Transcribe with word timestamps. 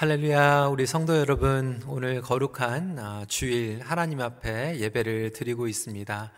할렐루야, 0.00 0.66
우리 0.66 0.86
성도 0.86 1.16
여러분, 1.16 1.82
오늘 1.88 2.22
거룩한 2.22 3.00
아, 3.00 3.24
주일 3.26 3.80
하나님 3.82 4.20
앞에 4.20 4.78
예배를 4.78 5.32
드리고 5.32 5.66
있습니다. 5.66 6.32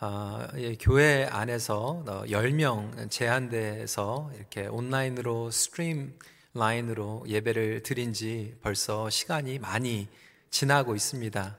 어, 0.00 0.48
교회 0.80 1.24
안에서 1.30 2.02
10명 2.04 3.08
제한돼서 3.08 4.32
이렇게 4.34 4.66
온라인으로 4.66 5.52
stream 5.52 6.18
line으로 6.54 7.26
예배를 7.28 7.84
드린 7.84 8.12
지 8.12 8.56
벌써 8.60 9.08
시간이 9.08 9.60
많이 9.60 10.08
지나고 10.50 10.96
있습니다. 10.96 11.58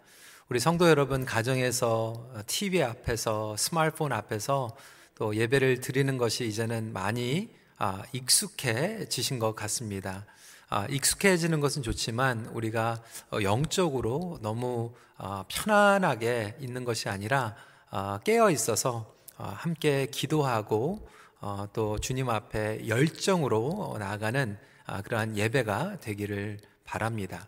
우리 0.50 0.60
성도 0.60 0.90
여러분 0.90 1.24
가정에서 1.24 2.30
TV 2.48 2.84
앞에서 2.84 3.56
스마트폰 3.56 4.12
앞에서 4.12 4.76
또 5.16 5.34
예배를 5.34 5.80
드리는 5.80 6.18
것이 6.18 6.46
이제는 6.46 6.92
많이 6.92 7.56
아, 7.78 8.04
익숙해지신 8.12 9.40
것 9.40 9.56
같습니다. 9.56 10.26
아, 10.70 10.86
익숙해지는 10.90 11.62
것은 11.62 11.82
좋지만 11.82 12.48
우리가 12.48 13.02
어, 13.32 13.42
영적으로 13.42 14.38
너무 14.42 14.94
아, 15.16 15.46
편안하게 15.48 16.58
있는 16.60 16.84
것이 16.84 17.08
아니라 17.08 17.56
아, 17.90 18.20
깨어 18.26 18.52
있어서 18.52 19.16
함께 19.38 20.08
기도하고 20.08 21.08
어, 21.40 21.68
또 21.72 21.98
주님 22.00 22.30
앞에 22.30 22.86
열정으로 22.88 23.96
나아가는 23.98 24.58
그러한 25.04 25.38
예배가 25.38 26.00
되기를 26.00 26.60
바랍니다. 26.86 27.48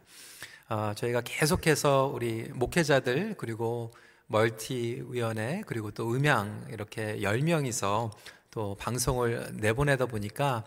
저희가 0.96 1.22
계속해서 1.22 2.12
우리 2.13 2.49
목회자들 2.54 3.36
그리고 3.38 3.91
멀티 4.27 5.04
위원회 5.08 5.63
그리고 5.66 5.90
또 5.91 6.12
음향 6.12 6.68
이렇게 6.70 7.18
10명이서 7.22 8.12
또 8.52 8.76
방송을 8.76 9.52
내보내다 9.54 10.05
보니까 10.05 10.66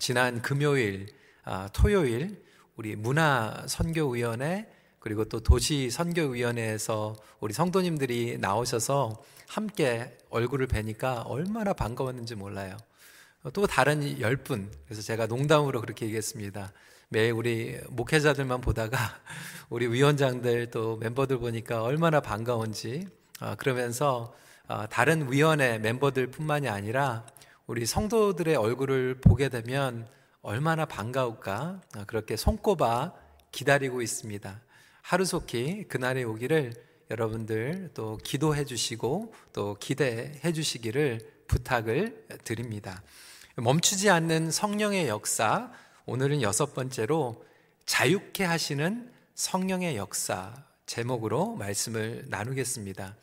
지난 0.00 0.42
금요일 0.42 1.06
아, 1.06 1.17
토요일 1.72 2.42
우리 2.76 2.96
문화 2.96 3.64
선교위원회 3.66 4.66
그리고 4.98 5.24
또 5.24 5.40
도시 5.40 5.90
선교위원회에서 5.90 7.16
우리 7.40 7.52
성도님들이 7.52 8.38
나오셔서 8.38 9.22
함께 9.48 10.16
얼굴을 10.30 10.66
뵈니까 10.66 11.22
얼마나 11.22 11.72
반가웠는지 11.72 12.34
몰라요. 12.34 12.76
또 13.52 13.66
다른 13.66 14.20
열 14.20 14.36
분. 14.36 14.70
그래서 14.84 15.02
제가 15.02 15.26
농담으로 15.26 15.80
그렇게 15.80 16.06
얘기했습니다. 16.06 16.72
매일 17.08 17.32
우리 17.32 17.78
목회자들만 17.88 18.60
보다가 18.60 18.98
우리 19.70 19.86
위원장들 19.86 20.70
또 20.70 20.96
멤버들 20.98 21.38
보니까 21.38 21.82
얼마나 21.82 22.20
반가운지 22.20 23.08
아, 23.40 23.54
그러면서 23.54 24.34
아, 24.66 24.86
다른 24.86 25.32
위원회 25.32 25.78
멤버들 25.78 26.26
뿐만이 26.30 26.68
아니라 26.68 27.24
우리 27.66 27.86
성도들의 27.86 28.54
얼굴을 28.56 29.20
보게 29.20 29.48
되면 29.48 30.06
얼마나 30.42 30.84
반가울까 30.84 31.80
아, 31.94 32.04
그렇게 32.06 32.36
손꼽아 32.36 33.14
기다리고 33.50 34.02
있습니다. 34.02 34.60
하루속히 35.02 35.84
그날이 35.88 36.24
오기를 36.24 36.74
여러분들 37.10 37.90
또 37.94 38.18
기도해 38.18 38.64
주시고 38.64 39.32
또 39.52 39.76
기대해 39.80 40.52
주시기를 40.52 41.20
부탁을 41.48 42.26
드립니다. 42.44 43.02
멈추지 43.56 44.10
않는 44.10 44.50
성령의 44.50 45.08
역사, 45.08 45.72
오늘은 46.06 46.42
여섯 46.42 46.74
번째로 46.74 47.44
자유케 47.86 48.44
하시는 48.44 49.10
성령의 49.34 49.96
역사 49.96 50.54
제목으로 50.86 51.56
말씀을 51.56 52.26
나누겠습니다. 52.28 53.16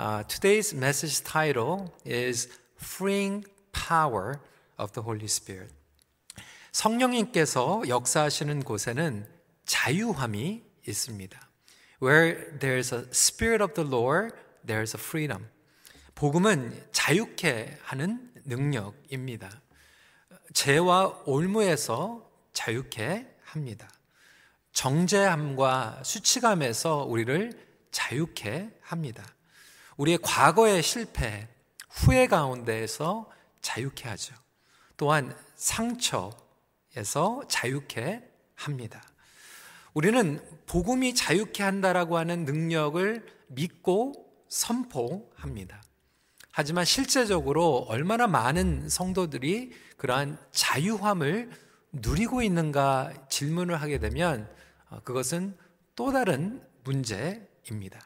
Uh, 0.00 0.24
today's 0.28 0.74
message 0.74 1.24
title 1.24 1.90
is 2.06 2.48
Freeing 2.80 3.44
Power 3.72 4.38
of 4.78 4.92
the 4.92 5.04
Holy 5.04 5.26
Spirit. 5.26 5.77
성령님께서 6.72 7.82
역사하시는 7.88 8.62
곳에는 8.62 9.26
자유함이 9.64 10.62
있습니다. 10.86 11.50
Where 12.02 12.58
there's 12.58 12.94
a 12.94 13.06
spirit 13.10 13.62
of 13.62 13.74
the 13.74 13.88
Lord, 13.88 14.34
there's 14.66 14.96
a 14.96 15.02
freedom. 15.02 15.46
복음은 16.14 16.88
자유케 16.92 17.78
하는 17.82 18.32
능력입니다. 18.44 19.50
죄와 20.54 21.22
올무에서 21.26 22.28
자유케 22.52 23.26
합니다. 23.44 23.88
정죄함과 24.72 26.02
수치감에서 26.04 27.04
우리를 27.04 27.52
자유케 27.90 28.70
합니다. 28.80 29.24
우리의 29.96 30.18
과거의 30.22 30.82
실패, 30.82 31.48
후회 31.88 32.26
가운데에서 32.26 33.28
자유케 33.60 34.08
하죠. 34.08 34.34
또한 34.96 35.36
상처, 35.56 36.30
에서 36.98 37.42
자유케 37.48 38.22
합니다. 38.56 39.00
우리는 39.94 40.40
복음이 40.66 41.14
자유케 41.14 41.62
한다라고 41.62 42.18
하는 42.18 42.44
능력을 42.44 43.24
믿고 43.46 44.14
선포합니다. 44.48 45.80
하지만 46.50 46.84
실제적으로 46.84 47.86
얼마나 47.88 48.26
많은 48.26 48.88
성도들이 48.88 49.70
그러한 49.96 50.38
자유함을 50.50 51.50
누리고 51.92 52.42
있는가 52.42 53.12
질문을 53.28 53.80
하게 53.80 53.98
되면 53.98 54.50
어, 54.90 55.00
그것은 55.04 55.56
또 55.94 56.10
다른 56.10 56.60
문제입니다. 56.82 58.00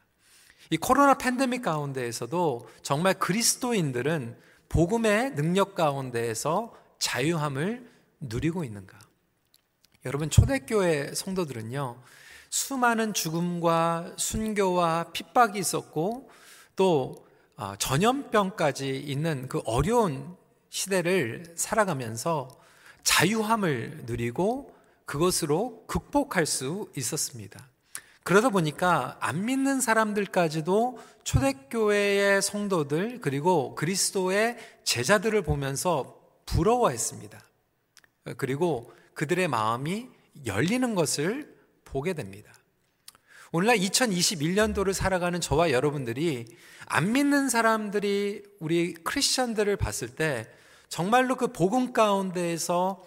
이 0.69 0.77
코로나 0.77 1.15
팬데믹 1.15 1.63
가운데에서도 1.63 2.69
정말 2.83 3.15
그리스도인들은 3.15 4.39
복음의 4.69 5.35
능력 5.35 5.75
가운데에서 5.75 6.75
자유함을 6.99 7.92
누리고 8.23 8.65
있는가? 8.65 8.99
여러분, 10.05 10.31
초대교회 10.31 11.15
성도들은요, 11.15 12.03
수많은 12.51 13.15
죽음과 13.15 14.15
순교와 14.17 15.13
핍박이 15.13 15.59
있었고, 15.59 16.31
또 16.77 17.27
어, 17.57 17.77
전염병까지 17.77 18.99
있는 18.99 19.47
그 19.49 19.61
어려운 19.67 20.37
시대를 20.71 21.53
살아가면서 21.55 22.49
자유함을 23.03 24.03
누리고 24.07 24.75
그것으로 25.05 25.85
극복할 25.87 26.47
수 26.47 26.91
있었습니다. 26.97 27.69
그러다 28.25 28.49
보니까 28.49 29.17
안 29.21 29.45
믿는 29.45 29.81
사람들까지도 29.81 30.99
초대교회의 31.25 32.41
성도들 32.41 33.21
그리고 33.21 33.75
그리스도의 33.75 34.57
제자들을 34.85 35.43
보면서 35.43 36.19
부러워했습니다. 36.47 37.39
그리고 38.37 38.93
그들의 39.15 39.49
마음이 39.49 40.09
열리는 40.47 40.95
것을 40.95 41.55
보게 41.85 42.13
됩니다. 42.13 42.53
오늘날 43.55 43.77
2021년도를 43.77 44.95
살아가는 44.95 45.39
저와 45.41 45.73
여러분들이 45.73 46.47
안 46.87 47.13
믿는 47.13 47.51
사람들이 47.51 48.43
우리 48.61 48.95
크리스천들을 48.95 49.77
봤을 49.77 50.09
때 50.09 50.49
정말로 50.89 51.37
그 51.37 51.49
복음 51.49 51.93
가운데에서 51.93 53.03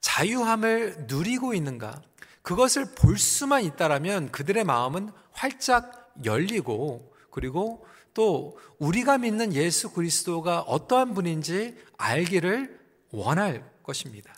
자유함을 0.00 1.06
누리고 1.08 1.54
있는가? 1.54 2.02
그것을 2.42 2.94
볼 2.94 3.18
수만 3.18 3.64
있다라면 3.64 4.30
그들의 4.30 4.62
마음은 4.64 5.10
활짝 5.32 6.12
열리고 6.24 7.12
그리고 7.30 7.84
또 8.14 8.58
우리가 8.78 9.18
믿는 9.18 9.52
예수 9.52 9.90
그리스도가 9.90 10.60
어떠한 10.60 11.14
분인지 11.14 11.76
알기를 11.98 12.80
원할 13.10 13.68
것입니다. 13.82 14.35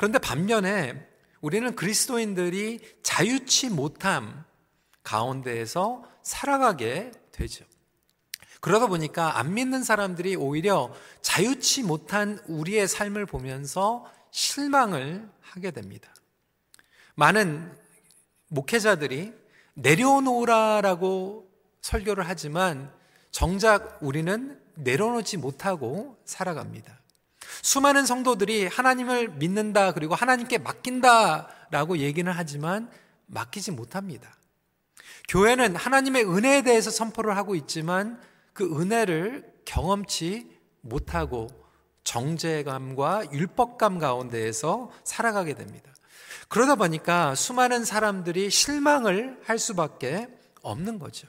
그런데 0.00 0.18
반면에 0.18 1.06
우리는 1.42 1.76
그리스도인들이 1.76 2.80
자유치 3.02 3.68
못함 3.68 4.46
가운데에서 5.02 6.04
살아가게 6.22 7.10
되죠. 7.32 7.66
그러다 8.62 8.86
보니까 8.86 9.38
안 9.38 9.52
믿는 9.52 9.84
사람들이 9.84 10.36
오히려 10.36 10.90
자유치 11.20 11.82
못한 11.82 12.38
우리의 12.48 12.88
삶을 12.88 13.26
보면서 13.26 14.10
실망을 14.30 15.28
하게 15.42 15.70
됩니다. 15.70 16.10
많은 17.14 17.70
목회자들이 18.48 19.34
내려놓으라라고 19.74 21.46
설교를 21.82 22.26
하지만 22.26 22.90
정작 23.32 23.98
우리는 24.00 24.58
내려놓지 24.76 25.36
못하고 25.36 26.16
살아갑니다. 26.24 26.99
수많은 27.62 28.06
성도들이 28.06 28.66
하나님을 28.66 29.28
믿는다 29.28 29.92
그리고 29.92 30.14
하나님께 30.14 30.58
맡긴다라고 30.58 31.98
얘기는 31.98 32.30
하지만 32.30 32.90
맡기지 33.26 33.72
못합니다. 33.72 34.36
교회는 35.28 35.76
하나님의 35.76 36.24
은혜에 36.24 36.62
대해서 36.62 36.90
선포를 36.90 37.36
하고 37.36 37.54
있지만 37.54 38.20
그 38.52 38.80
은혜를 38.80 39.52
경험치 39.64 40.50
못하고 40.80 41.48
정죄감과 42.04 43.32
율법감 43.32 43.98
가운데에서 43.98 44.90
살아가게 45.04 45.54
됩니다. 45.54 45.92
그러다 46.48 46.74
보니까 46.74 47.36
수많은 47.36 47.84
사람들이 47.84 48.50
실망을 48.50 49.38
할 49.44 49.58
수밖에 49.58 50.26
없는 50.62 50.98
거죠. 50.98 51.28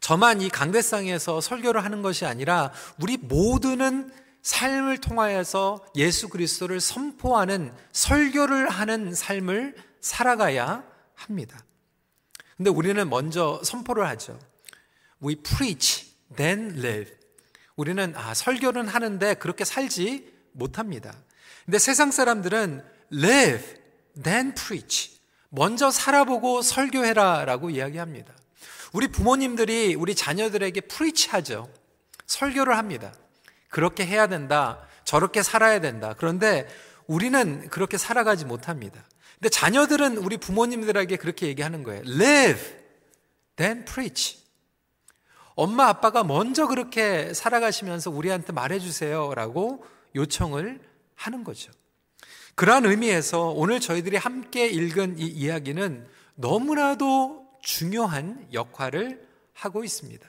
저만 0.00 0.40
이 0.42 0.48
강대상에서 0.48 1.40
설교를 1.40 1.84
하는 1.84 2.02
것이 2.02 2.24
아니라 2.24 2.70
우리 3.00 3.16
모두는 3.16 4.12
삶을 4.46 4.98
통하여서 4.98 5.84
예수 5.96 6.28
그리스도를 6.28 6.78
선포하는 6.80 7.74
설교를 7.90 8.68
하는 8.68 9.12
삶을 9.12 9.74
살아가야 10.00 10.84
합니다. 11.14 11.58
근데 12.56 12.70
우리는 12.70 13.10
먼저 13.10 13.60
선포를 13.64 14.06
하죠. 14.06 14.38
We 15.20 15.34
preach, 15.34 16.12
then 16.36 16.78
live. 16.78 17.12
우리는 17.74 18.14
아, 18.14 18.34
설교는 18.34 18.86
하는데 18.86 19.34
그렇게 19.34 19.64
살지 19.64 20.32
못합니다. 20.52 21.12
근데 21.64 21.80
세상 21.80 22.12
사람들은 22.12 22.84
live, 23.12 23.64
then 24.22 24.54
preach. 24.54 25.18
먼저 25.48 25.90
살아보고 25.90 26.62
설교해라라고 26.62 27.70
이야기합니다. 27.70 28.32
우리 28.92 29.08
부모님들이 29.08 29.96
우리 29.96 30.14
자녀들에게 30.14 30.82
preach 30.82 31.30
하죠. 31.30 31.68
설교를 32.26 32.78
합니다. 32.78 33.12
그렇게 33.68 34.06
해야 34.06 34.26
된다. 34.26 34.80
저렇게 35.04 35.42
살아야 35.42 35.80
된다. 35.80 36.14
그런데 36.16 36.66
우리는 37.06 37.68
그렇게 37.68 37.98
살아가지 37.98 38.44
못합니다. 38.44 39.04
근데 39.34 39.48
자녀들은 39.48 40.16
우리 40.18 40.36
부모님들에게 40.38 41.16
그렇게 41.16 41.46
얘기하는 41.46 41.82
거예요. 41.82 42.02
Live, 42.06 42.74
then 43.56 43.84
preach. 43.84 44.38
엄마 45.54 45.88
아빠가 45.88 46.22
먼저 46.24 46.66
그렇게 46.66 47.32
살아가시면서 47.32 48.10
우리한테 48.10 48.52
말해주세요. 48.52 49.34
라고 49.34 49.84
요청을 50.14 50.80
하는 51.14 51.44
거죠. 51.44 51.72
그러한 52.54 52.86
의미에서 52.86 53.50
오늘 53.50 53.80
저희들이 53.80 54.16
함께 54.16 54.66
읽은 54.66 55.18
이 55.18 55.26
이야기는 55.26 56.06
너무나도 56.36 57.46
중요한 57.62 58.46
역할을 58.52 59.26
하고 59.52 59.84
있습니다. 59.84 60.26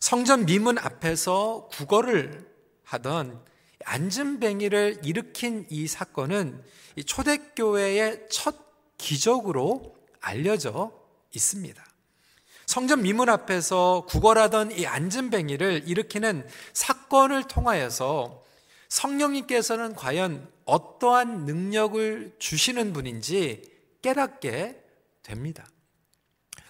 성전 0.00 0.46
미문 0.46 0.78
앞에서 0.78 1.68
국어를 1.72 2.53
하던 2.84 3.44
안전뱅이를 3.84 5.00
일으킨 5.04 5.66
이 5.68 5.86
사건은 5.86 6.62
초대교회의 7.04 8.26
첫 8.30 8.56
기적으로 8.96 9.96
알려져 10.20 10.92
있습니다. 11.34 11.84
성전 12.66 13.02
미문 13.02 13.28
앞에서 13.28 14.06
구걸하던 14.08 14.72
이 14.72 14.86
안전뱅이를 14.86 15.82
일으키는 15.86 16.46
사건을 16.72 17.46
통하여서 17.46 18.42
성령님께서는 18.88 19.94
과연 19.94 20.48
어떠한 20.64 21.44
능력을 21.44 22.36
주시는 22.38 22.92
분인지 22.92 23.62
깨닫게 24.02 24.80
됩니다. 25.22 25.66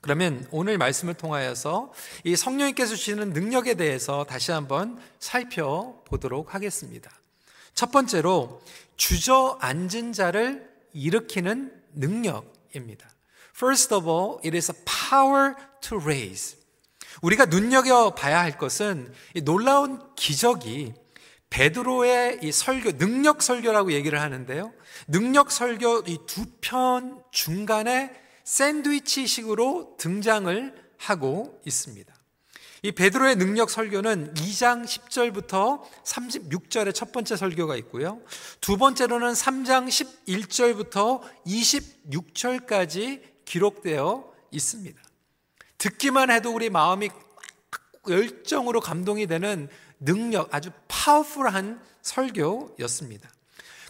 그러면 0.08 0.46
오늘 0.50 0.76
말씀을 0.76 1.14
통하여서 1.14 1.90
이 2.24 2.36
성령님께서 2.36 2.94
주시는 2.94 3.30
능력에 3.30 3.72
대해서 3.72 4.24
다시 4.24 4.52
한번 4.52 5.00
살펴보도록 5.18 6.52
하겠습니다. 6.54 7.10
첫 7.72 7.90
번째로 7.90 8.60
주저앉은 8.98 10.12
자를 10.12 10.70
일으키는 10.92 11.72
능력입니다. 11.94 13.08
First 13.56 13.94
of 13.94 14.06
all, 14.06 14.36
it 14.44 14.54
is 14.54 14.70
a 14.70 14.76
power 14.84 15.54
to 15.80 15.98
raise. 15.98 16.58
우리가 17.22 17.46
눈여겨 17.46 18.10
봐야 18.14 18.40
할 18.40 18.58
것은 18.58 19.10
이 19.32 19.40
놀라운 19.40 20.02
기적이 20.16 20.92
베드로의 21.48 22.40
이 22.42 22.52
설교, 22.52 22.98
능력 22.98 23.42
설교라고 23.42 23.92
얘기를 23.92 24.20
하는데요. 24.20 24.70
능력 25.08 25.50
설교 25.50 26.02
이 26.08 26.18
두 26.26 26.44
편 26.60 27.22
중간에 27.30 28.24
샌드위치식으로 28.44 29.96
등장을 29.99 30.75
하고 30.99 31.61
있습니다. 31.64 32.14
이 32.82 32.93
베드로의 32.93 33.37
능력 33.37 33.70
설교는 33.70 34.35
2장 34.35 34.85
10절부터 34.85 35.81
36절의 36.05 36.94
첫 36.94 37.12
번째 37.12 37.35
설교가 37.37 37.76
있고요. 37.76 38.20
두 38.61 38.76
번째로는 38.76 39.32
3장 39.32 39.88
11절부터 39.88 41.23
26절까지 41.46 43.23
기록되어 43.46 44.31
있습니다. 44.50 45.02
듣기만 45.79 46.31
해도 46.31 46.55
우리 46.55 46.69
마음이 46.69 47.08
열정으로 48.06 48.81
감동이 48.81 49.26
되는 49.26 49.69
능력, 49.99 50.55
아주 50.55 50.70
파워풀한 50.88 51.81
설교였습니다. 52.02 53.31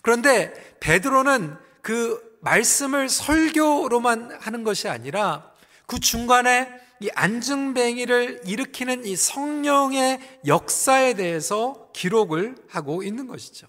그런데 0.03 0.53
베드로는 0.79 1.57
그 1.83 2.34
말씀을 2.45 3.09
설교로만 3.09 4.39
하는 4.41 4.65
것이 4.65 4.89
아니라 4.89 5.51
그 5.87 5.99
중간에 5.99 6.69
이 7.01 7.11
안증뱅이를 7.15 8.43
일으키는 8.45 9.05
이 9.05 9.17
성령의 9.17 10.21
역사에 10.47 11.15
대해서 11.15 11.89
기록을 11.93 12.57
하고 12.69 13.03
있는 13.03 13.27
것이죠. 13.27 13.67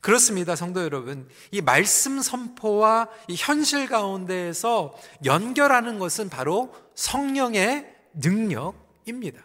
그렇습니다, 0.00 0.54
성도 0.56 0.82
여러분. 0.82 1.28
이 1.50 1.60
말씀 1.60 2.20
선포와 2.20 3.08
이 3.28 3.34
현실 3.36 3.88
가운데에서 3.88 4.94
연결하는 5.24 5.98
것은 5.98 6.28
바로 6.28 6.74
성령의 6.94 7.86
능력입니다. 8.14 9.42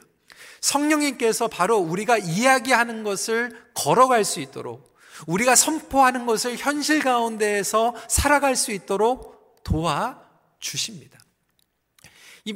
성령님께서 0.61 1.47
바로 1.47 1.77
우리가 1.77 2.17
이야기하는 2.17 3.03
것을 3.03 3.51
걸어갈 3.73 4.23
수 4.23 4.39
있도록 4.39 4.92
우리가 5.27 5.55
선포하는 5.55 6.25
것을 6.25 6.57
현실 6.57 6.99
가운데에서 6.99 7.95
살아갈 8.07 8.55
수 8.55 8.71
있도록 8.71 9.63
도와주십니다. 9.63 11.19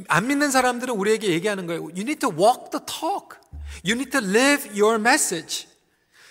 안 0.07 0.27
믿는 0.27 0.51
사람들은 0.51 0.93
우리에게 0.93 1.29
얘기하는 1.29 1.65
거예요. 1.65 1.83
You 1.83 2.01
need 2.01 2.19
to 2.19 2.29
walk 2.29 2.71
the 2.71 2.85
talk. 2.85 3.39
You 3.85 3.93
need 3.93 4.11
to 4.11 4.19
live 4.19 4.69
your 4.79 4.95
message. 4.95 5.67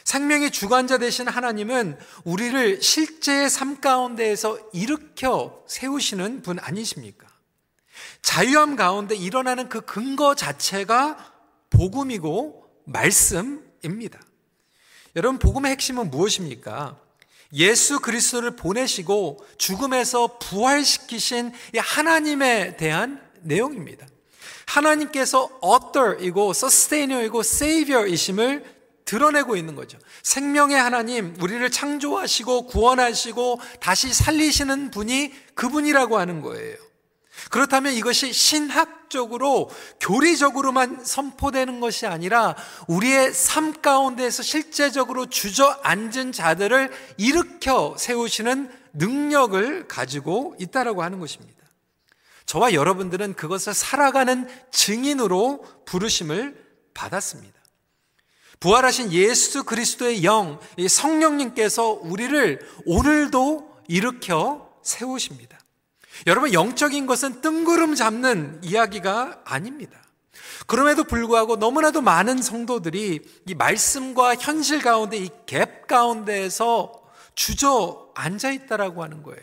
생명의 0.04 0.50
주관자 0.52 0.98
되신 0.98 1.26
하나님은 1.26 1.98
우리를 2.24 2.80
실제의 2.80 3.50
삶 3.50 3.80
가운데에서 3.80 4.58
일으켜 4.72 5.64
세우시는 5.66 6.42
분 6.42 6.58
아니십니까? 6.60 7.26
자유함 8.22 8.76
가운데 8.76 9.16
일어나는 9.16 9.68
그 9.68 9.80
근거 9.80 10.34
자체가 10.34 11.34
복음이고 11.70 12.64
말씀입니다. 12.84 14.20
여러분, 15.16 15.38
복음의 15.38 15.72
핵심은 15.72 16.10
무엇입니까? 16.10 16.98
예수 17.54 18.00
그리스도를 18.00 18.54
보내시고 18.54 19.42
죽음에서 19.56 20.38
부활시키신 20.38 21.52
하나님에 21.74 22.76
대한 22.76 23.22
내용입니다. 23.40 24.06
하나님께서 24.66 25.48
author이고 25.64 26.50
sustainer,이고 26.50 27.40
savior이심을 27.40 28.76
드러내고 29.06 29.56
있는 29.56 29.74
거죠. 29.74 29.98
생명의 30.22 30.76
하나님, 30.76 31.34
우리를 31.40 31.70
창조하시고 31.70 32.66
구원하시고 32.66 33.60
다시 33.80 34.12
살리시는 34.12 34.90
분이 34.90 35.32
그분이라고 35.54 36.18
하는 36.18 36.42
거예요. 36.42 36.76
그렇다면 37.50 37.92
이것이 37.92 38.32
신학적으로 38.32 39.70
교리적으로만 40.00 41.04
선포되는 41.04 41.80
것이 41.80 42.06
아니라 42.06 42.56
우리의 42.88 43.32
삶 43.32 43.80
가운데에서 43.80 44.42
실제적으로 44.42 45.26
주저앉은 45.26 46.32
자들을 46.32 46.90
일으켜 47.18 47.94
세우시는 47.98 48.70
능력을 48.94 49.88
가지고 49.88 50.56
있다라고 50.58 51.02
하는 51.02 51.20
것입니다. 51.20 51.56
저와 52.46 52.72
여러분들은 52.72 53.34
그것을 53.34 53.74
살아가는 53.74 54.48
증인으로 54.70 55.64
부르심을 55.84 56.64
받았습니다. 56.94 57.56
부활하신 58.60 59.12
예수 59.12 59.64
그리스도의 59.64 60.24
영, 60.24 60.58
성령님께서 60.88 61.90
우리를 61.90 62.66
오늘도 62.86 63.76
일으켜 63.88 64.70
세우십니다. 64.82 65.58
여러분, 66.26 66.52
영적인 66.52 67.06
것은 67.06 67.40
뜬구름 67.40 67.94
잡는 67.94 68.60
이야기가 68.62 69.42
아닙니다. 69.44 69.98
그럼에도 70.66 71.04
불구하고 71.04 71.56
너무나도 71.56 72.00
많은 72.00 72.42
성도들이 72.42 73.20
이 73.46 73.54
말씀과 73.54 74.36
현실 74.36 74.80
가운데 74.82 75.16
이 75.18 75.28
갭 75.46 75.86
가운데에서 75.86 76.92
주저 77.34 78.10
앉아 78.14 78.50
있다라고 78.50 79.02
하는 79.02 79.22
거예요. 79.22 79.40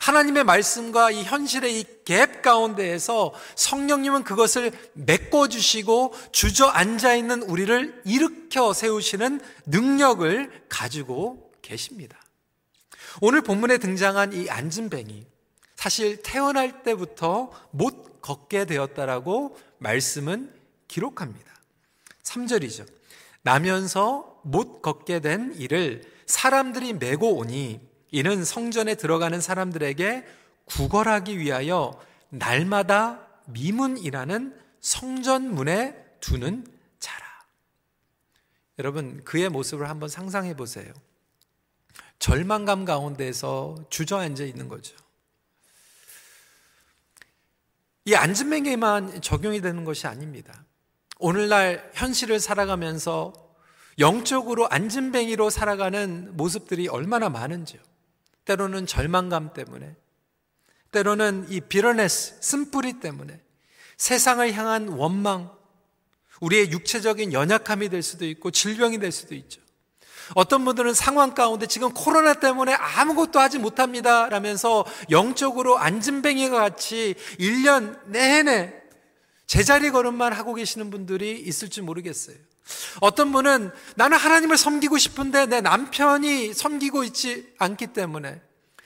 하나님의 0.00 0.44
말씀과 0.44 1.10
이 1.10 1.22
현실의 1.22 1.80
이 1.80 1.84
갭 2.04 2.42
가운데에서 2.42 3.32
성령님은 3.56 4.24
그것을 4.24 4.72
메꿔주시고 4.94 6.14
주저앉아 6.32 7.14
있는 7.14 7.42
우리를 7.42 8.02
일으켜 8.04 8.72
세우시는 8.72 9.40
능력을 9.66 10.66
가지고 10.68 11.52
계십니다. 11.62 12.18
오늘 13.20 13.40
본문에 13.42 13.78
등장한 13.78 14.32
이 14.32 14.50
안진뱅이, 14.50 15.26
사실 15.74 16.22
태어날 16.22 16.82
때부터 16.82 17.50
못 17.70 18.20
걷게 18.20 18.64
되었다라고 18.64 19.58
말씀은 19.78 20.52
기록합니다. 20.88 21.52
3절이죠. 22.22 22.86
나면서 23.42 24.40
못 24.42 24.80
걷게 24.80 25.20
된 25.20 25.54
이를 25.56 26.02
사람들이 26.26 26.94
메고 26.94 27.36
오니 27.36 27.80
이는 28.10 28.44
성전에 28.44 28.94
들어가는 28.94 29.40
사람들에게 29.40 30.24
구걸하기 30.64 31.38
위하여 31.38 32.00
날마다 32.30 33.26
미문이라는 33.46 34.58
성전문에 34.80 36.16
두는 36.20 36.66
자라. 36.98 37.26
여러분, 38.78 39.22
그의 39.24 39.48
모습을 39.50 39.88
한번 39.90 40.08
상상해 40.08 40.54
보세요. 40.54 40.92
절망감 42.18 42.84
가운데서 42.84 43.84
주저앉아 43.90 44.44
있는 44.44 44.68
거죠. 44.68 44.96
이 48.06 48.14
안진뱅에만 48.14 49.22
적용이 49.22 49.60
되는 49.60 49.84
것이 49.84 50.06
아닙니다. 50.06 50.64
오늘날 51.18 51.90
현실을 51.94 52.38
살아가면서 52.38 53.32
영적으로 53.98 54.68
안진뱅이로 54.68 55.48
살아가는 55.50 56.36
모습들이 56.36 56.88
얼마나 56.88 57.28
많은지요. 57.28 57.80
때로는 58.44 58.86
절망감 58.86 59.54
때문에, 59.54 59.96
때로는 60.90 61.46
이 61.48 61.60
비러네스, 61.60 62.40
쓴뿌리 62.42 63.00
때문에, 63.00 63.40
세상을 63.96 64.52
향한 64.52 64.88
원망, 64.88 65.50
우리의 66.40 66.72
육체적인 66.72 67.32
연약함이 67.32 67.88
될 67.88 68.02
수도 68.02 68.26
있고 68.26 68.50
질병이 68.50 68.98
될 68.98 69.12
수도 69.12 69.34
있죠. 69.34 69.63
어떤 70.34 70.64
분들은 70.64 70.94
상황 70.94 71.34
가운데 71.34 71.66
지금 71.66 71.92
코로나 71.92 72.34
때문에 72.34 72.72
아무것도 72.74 73.38
하지 73.38 73.58
못합니다. 73.58 74.28
라면서 74.28 74.84
영적으로 75.10 75.78
안진뱅이가 75.78 76.58
같이 76.58 77.14
1년 77.38 77.98
내내 78.06 78.72
제자리 79.46 79.90
걸음만 79.90 80.32
하고 80.32 80.54
계시는 80.54 80.90
분들이 80.90 81.38
있을지 81.38 81.82
모르겠어요. 81.82 82.36
어떤 83.00 83.30
분은 83.32 83.70
나는 83.96 84.16
하나님을 84.16 84.56
섬기고 84.56 84.96
싶은데 84.98 85.46
내 85.46 85.60
남편이 85.60 86.54
섬기고 86.54 87.04
있지 87.04 87.52
않기 87.58 87.88
때문에 87.88 88.40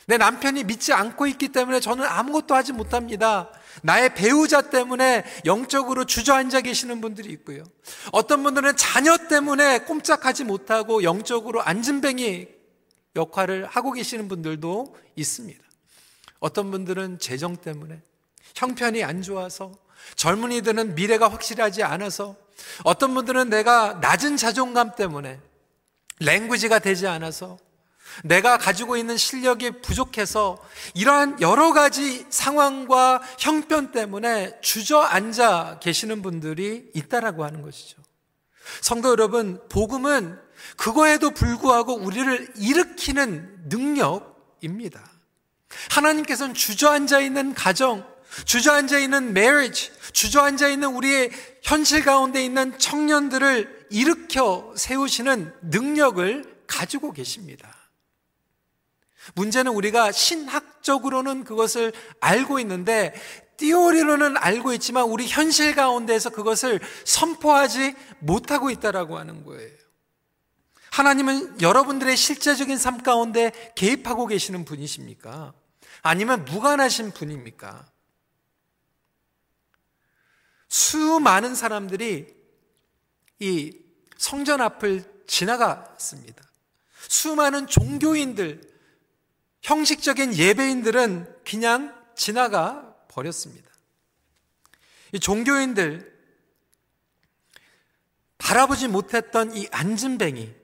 내 0.06 0.16
남편이 0.16 0.64
믿지 0.64 0.92
않고 0.92 1.26
있기 1.26 1.48
때문에 1.48 1.80
저는 1.80 2.04
아무것도 2.04 2.54
하지 2.54 2.72
못합니다. 2.72 3.50
나의 3.82 4.14
배우자 4.14 4.62
때문에 4.62 5.24
영적으로 5.44 6.04
주저앉아 6.04 6.62
계시는 6.62 7.00
분들이 7.00 7.30
있고요. 7.30 7.64
어떤 8.12 8.42
분들은 8.42 8.76
자녀 8.76 9.16
때문에 9.16 9.80
꼼짝하지 9.80 10.44
못하고 10.44 11.02
영적으로 11.02 11.62
안진뱅이 11.62 12.48
역할을 13.16 13.66
하고 13.66 13.92
계시는 13.92 14.28
분들도 14.28 14.96
있습니다. 15.16 15.62
어떤 16.40 16.70
분들은 16.70 17.18
재정 17.18 17.56
때문에 17.56 18.00
형편이 18.54 19.02
안 19.04 19.22
좋아서 19.22 19.72
젊은이들은 20.16 20.94
미래가 20.94 21.28
확실하지 21.28 21.82
않아서 21.82 22.36
어떤 22.84 23.14
분들은 23.14 23.50
내가 23.50 23.94
낮은 23.94 24.36
자존감 24.36 24.94
때문에 24.94 25.40
랭귀지가 26.20 26.78
되지 26.80 27.06
않아서 27.06 27.58
내가 28.24 28.58
가지고 28.58 28.96
있는 28.96 29.16
실력이 29.16 29.82
부족해서 29.82 30.58
이러한 30.94 31.40
여러 31.40 31.72
가지 31.72 32.26
상황과 32.30 33.22
형편 33.38 33.92
때문에 33.92 34.60
주저앉아 34.60 35.78
계시는 35.80 36.22
분들이 36.22 36.90
있다라고 36.94 37.44
하는 37.44 37.62
것이죠. 37.62 38.02
성도 38.80 39.10
여러분, 39.10 39.60
복음은 39.68 40.38
그거에도 40.76 41.30
불구하고 41.30 41.94
우리를 41.94 42.54
일으키는 42.56 43.64
능력입니다. 43.68 45.00
하나님께서는 45.90 46.54
주저앉아 46.54 47.20
있는 47.20 47.54
가정, 47.54 48.06
주저앉아 48.44 48.98
있는 48.98 49.28
marriage, 49.30 49.90
주저앉아 50.12 50.68
있는 50.68 50.88
우리의 50.94 51.30
현실 51.62 52.04
가운데 52.04 52.44
있는 52.44 52.78
청년들을 52.78 53.86
일으켜 53.90 54.74
세우시는 54.76 55.54
능력을 55.62 56.58
가지고 56.66 57.12
계십니다. 57.12 57.77
문제는 59.34 59.72
우리가 59.72 60.12
신학적으로는 60.12 61.44
그것을 61.44 61.92
알고 62.20 62.58
있는데 62.60 63.14
띠오리로는 63.56 64.36
알고 64.36 64.72
있지만 64.74 65.04
우리 65.04 65.26
현실 65.26 65.74
가운데서 65.74 66.30
그것을 66.30 66.80
선포하지 67.04 67.94
못하고 68.20 68.70
있다라고 68.70 69.18
하는 69.18 69.44
거예요. 69.44 69.76
하나님은 70.92 71.60
여러분들의 71.60 72.16
실제적인 72.16 72.76
삶 72.78 73.02
가운데 73.02 73.52
개입하고 73.76 74.26
계시는 74.26 74.64
분이십니까? 74.64 75.52
아니면 76.02 76.44
무관하신 76.44 77.12
분입니까? 77.12 77.86
수많은 80.68 81.54
사람들이 81.54 82.34
이 83.40 83.78
성전 84.16 84.60
앞을 84.60 85.24
지나갔습니다. 85.26 86.42
수많은 87.08 87.66
종교인들, 87.66 88.60
형식적인 89.68 90.34
예배인들은 90.34 91.42
그냥 91.44 91.94
지나가 92.16 92.96
버렸습니다. 93.08 93.68
이 95.12 95.20
종교인들 95.20 96.10
바라보지 98.38 98.88
못했던 98.88 99.54
이 99.54 99.68
안진뱅이 99.70 100.54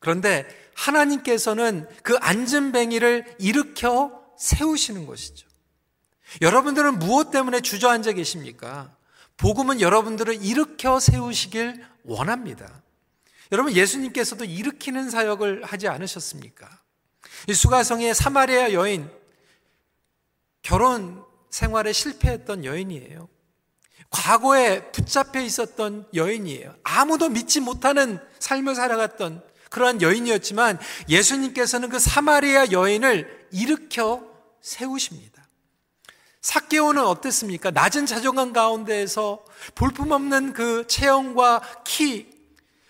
그런데 0.00 0.44
하나님께서는 0.74 1.88
그 2.02 2.16
안진뱅이를 2.16 3.36
일으켜 3.38 4.20
세우시는 4.36 5.06
것이죠. 5.06 5.46
여러분들은 6.42 6.98
무엇 6.98 7.30
때문에 7.30 7.60
주저앉아 7.60 8.10
계십니까? 8.12 8.92
복음은 9.36 9.80
여러분들을 9.80 10.44
일으켜 10.44 10.98
세우시길 10.98 11.80
원합니다. 12.02 12.82
여러분 13.52 13.72
예수님께서도 13.72 14.44
일으키는 14.44 15.10
사역을 15.10 15.62
하지 15.64 15.86
않으셨습니까? 15.86 16.85
이 17.48 17.54
수가성의 17.54 18.14
사마리아 18.14 18.72
여인, 18.72 19.10
결혼 20.62 21.22
생활에 21.50 21.92
실패했던 21.92 22.64
여인이에요. 22.64 23.28
과거에 24.10 24.90
붙잡혀 24.92 25.40
있었던 25.40 26.06
여인이에요. 26.14 26.74
아무도 26.82 27.28
믿지 27.28 27.60
못하는 27.60 28.18
삶을 28.38 28.74
살아갔던 28.74 29.42
그러한 29.70 30.00
여인이었지만 30.00 30.78
예수님께서는 31.08 31.88
그 31.88 31.98
사마리아 31.98 32.70
여인을 32.70 33.48
일으켜 33.52 34.22
세우십니다. 34.60 35.46
사개오는 36.40 37.04
어땠습니까? 37.04 37.72
낮은 37.72 38.06
자존감 38.06 38.52
가운데에서 38.52 39.44
볼품없는 39.74 40.52
그 40.52 40.86
체형과 40.86 41.82
키, 41.84 42.35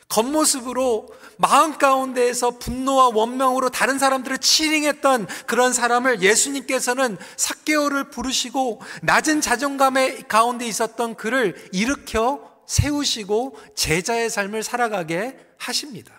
겉모습으로 0.08 1.08
마음 1.38 1.76
가운데에서 1.76 2.52
분노와 2.52 3.10
원명으로 3.12 3.68
다른 3.70 3.98
사람들을 3.98 4.38
치링했던 4.38 5.26
그런 5.46 5.72
사람을 5.72 6.22
예수님께서는 6.22 7.18
사개오를 7.36 8.10
부르시고 8.10 8.80
낮은 9.02 9.40
자존감의 9.40 10.28
가운데 10.28 10.66
있었던 10.66 11.16
그를 11.16 11.54
일으켜 11.72 12.40
세우시고 12.66 13.58
제자의 13.74 14.30
삶을 14.30 14.62
살아가게 14.62 15.38
하십니다. 15.58 16.12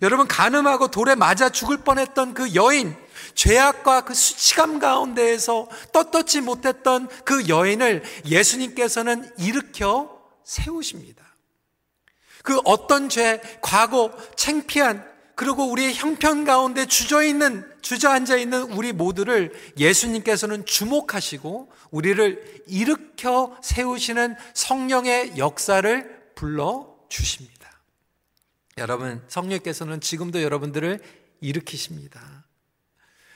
여러분 0.00 0.26
가늠하고 0.26 0.88
돌에 0.88 1.14
맞아 1.14 1.50
죽을 1.50 1.78
뻔했던 1.78 2.32
그 2.32 2.54
여인 2.54 2.96
죄악과 3.34 4.02
그 4.02 4.14
수치감 4.14 4.78
가운데에서 4.78 5.68
떳떳지 5.92 6.40
못했던 6.40 7.08
그 7.24 7.48
여인을 7.48 8.02
예수님께서는 8.24 9.30
일으켜 9.38 10.18
세우십니다. 10.44 11.22
그 12.42 12.60
어떤 12.64 13.08
죄, 13.08 13.40
과거, 13.60 14.12
창피한, 14.36 15.10
그리고 15.34 15.64
우리의 15.70 15.94
형편 15.94 16.44
가운데 16.44 16.86
주저 16.86 17.22
있는, 17.22 17.64
주저앉아 17.80 18.36
있는 18.36 18.62
우리 18.72 18.92
모두를 18.92 19.52
예수님께서는 19.78 20.66
주목하시고 20.66 21.72
우리를 21.90 22.64
일으켜 22.66 23.56
세우시는 23.62 24.36
성령의 24.54 25.38
역사를 25.38 26.32
불러 26.34 26.96
주십니다. 27.08 27.70
여러분, 28.78 29.22
성령께서는 29.28 30.00
지금도 30.00 30.42
여러분들을 30.42 31.00
일으키십니다. 31.40 32.44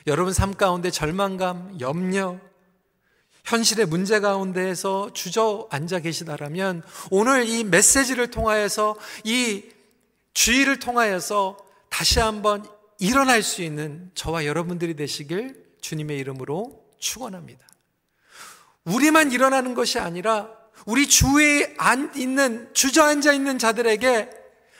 여러분 0.06 0.32
삶 0.32 0.54
가운데 0.54 0.90
절망감, 0.90 1.80
염려, 1.80 2.38
현실의 3.46 3.86
문제 3.86 4.18
가운데에서 4.20 5.12
주저앉아 5.12 6.00
계시다라면 6.00 6.82
오늘 7.10 7.48
이 7.48 7.62
메시지를 7.64 8.30
통하여서 8.30 8.96
이 9.24 9.64
주의를 10.34 10.80
통하여서 10.80 11.56
다시 11.88 12.18
한번 12.18 12.68
일어날 12.98 13.42
수 13.42 13.62
있는 13.62 14.10
저와 14.14 14.46
여러분들이 14.46 14.96
되시길 14.96 15.64
주님의 15.80 16.18
이름으로 16.18 16.84
축원합니다. 16.98 17.64
우리만 18.84 19.30
일어나는 19.30 19.74
것이 19.74 19.98
아니라 19.98 20.50
우리 20.84 21.08
주위에 21.08 21.74
안 21.78 22.12
있는 22.16 22.72
주저앉아 22.74 23.32
있는 23.32 23.58
자들에게 23.58 24.30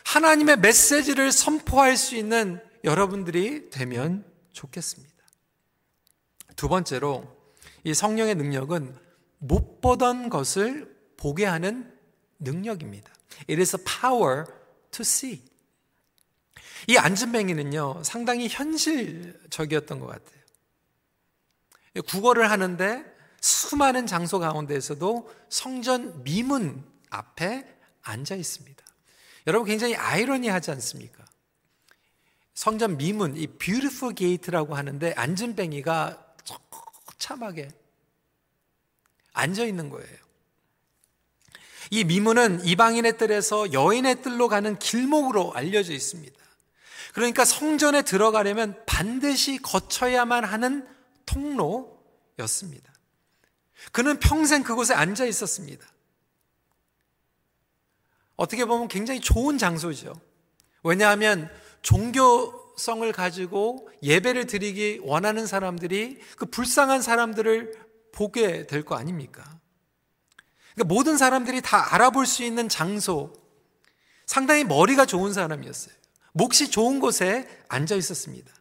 하나님의 0.05 0.59
메시지를 0.59 1.31
선포할 1.31 1.97
수 1.97 2.17
있는 2.17 2.61
여러분들이 2.85 3.71
되면 3.71 4.25
좋겠습니다. 4.53 5.15
두 6.55 6.69
번째로 6.69 7.36
이 7.87 7.95
성령의 7.95 8.35
능력은 8.35 8.99
못 9.39 9.81
보던 9.81 10.29
것을 10.29 10.93
보게 11.17 11.45
하는 11.45 11.97
능력입니다. 12.41 13.09
It 13.49 13.61
is 13.61 13.77
a 13.77 13.85
power 13.85 14.45
to 14.91 15.03
see. 15.03 15.41
이 16.89 16.97
안진뱅이는요, 16.97 18.03
상당히 18.03 18.49
현실적이었던 18.49 20.01
것 20.01 20.07
같아요. 20.09 20.43
국어를 22.09 22.51
하는데 22.51 23.05
수많은 23.41 24.09
장소 24.09 24.41
가운데에서도 24.41 25.33
성전 25.49 26.25
미문 26.25 26.85
앞에 27.11 27.73
앉아 28.03 28.35
있습니다. 28.35 28.85
여러분 29.47 29.69
굉장히 29.69 29.95
아이러니하지 29.95 30.73
않습니까? 30.73 31.25
성전 32.53 32.97
미문, 32.97 33.37
이 33.37 33.47
Beautiful 33.47 34.15
Gate라고 34.15 34.75
하는데 34.75 35.13
앉은뱅이가 35.17 36.26
참하게 37.27 37.69
앉아 39.33 39.65
있는 39.65 39.91
거예요. 39.91 40.17
이 41.91 42.05
미문은 42.05 42.65
이방인의 42.65 43.19
뜰에서 43.19 43.73
여인의 43.73 44.23
뜰로 44.23 44.49
가는 44.49 44.79
길목으로 44.79 45.53
알려져 45.53 45.93
있습니다. 45.93 46.37
그러니까 47.15 47.45
성전에 47.45 48.03
들어가려면 48.03 48.81
반드시 48.87 49.59
거쳐야만 49.59 50.45
하는 50.45 50.87
통로였습니다. 51.27 52.93
그는 53.91 54.21
평생 54.21 54.63
그곳에 54.63 54.95
앉아 54.95 55.25
있었습니다. 55.27 55.85
어떻게 58.37 58.65
보면 58.67 58.87
굉장히 58.87 59.21
좋은 59.21 59.59
장소죠. 59.59 60.15
왜냐하면 60.85 61.51
종교 61.83 62.66
성을 62.77 63.11
가지고 63.13 63.89
예배를 64.03 64.47
드리기 64.47 65.01
원하는 65.03 65.47
사람들이 65.47 66.21
그 66.37 66.47
불쌍한 66.47 67.03
사람들을 67.03 67.73
보게 68.13 68.67
될 68.67 68.83
거 68.83 68.95
아닙니까? 68.97 69.43
그러니까 70.75 70.95
모든 70.95 71.17
사람들이 71.17 71.63
다 71.63 71.95
알아볼 71.95 72.27
수 72.27 72.43
있는 72.45 72.69
장소, 72.69 73.33
상당히 74.27 74.65
머리가 74.65 75.07
좋은 75.07 75.33
사람이었어요. 75.33 75.95
몫이 76.33 76.71
좋은 76.71 77.01
곳에 77.01 77.49
앉아 77.69 77.95
있었습니다. 77.97 78.53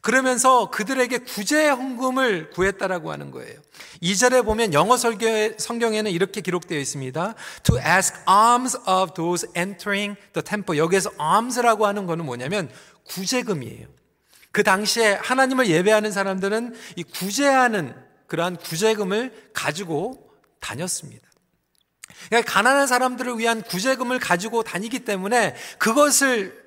그러면서 0.00 0.70
그들에게 0.70 1.18
구제 1.18 1.68
헌금을 1.68 2.50
구했다라고 2.50 3.12
하는 3.12 3.30
거예요. 3.30 3.60
2절에 4.02 4.44
보면 4.44 4.72
영어 4.72 4.96
성경에는 4.96 6.10
이렇게 6.10 6.40
기록되어 6.40 6.78
있습니다. 6.78 7.34
To 7.64 7.78
ask 7.78 8.16
alms 8.28 8.76
of 8.88 9.12
those 9.14 9.46
entering 9.56 10.18
the 10.32 10.42
temple. 10.42 10.78
여기에서 10.78 11.10
alms라고 11.20 11.86
하는 11.86 12.06
거는 12.06 12.24
뭐냐면 12.24 12.70
구제금이에요. 13.08 13.88
그 14.52 14.62
당시에 14.62 15.12
하나님을 15.12 15.68
예배하는 15.68 16.12
사람들은 16.12 16.74
이 16.96 17.02
구제하는 17.02 17.94
그러한 18.26 18.56
구제금을 18.56 19.50
가지고 19.52 20.30
다녔습니다. 20.60 21.28
그러니까 22.28 22.52
가난한 22.52 22.86
사람들을 22.86 23.38
위한 23.38 23.62
구제금을 23.62 24.18
가지고 24.18 24.62
다니기 24.62 25.00
때문에 25.00 25.54
그것을 25.78 26.58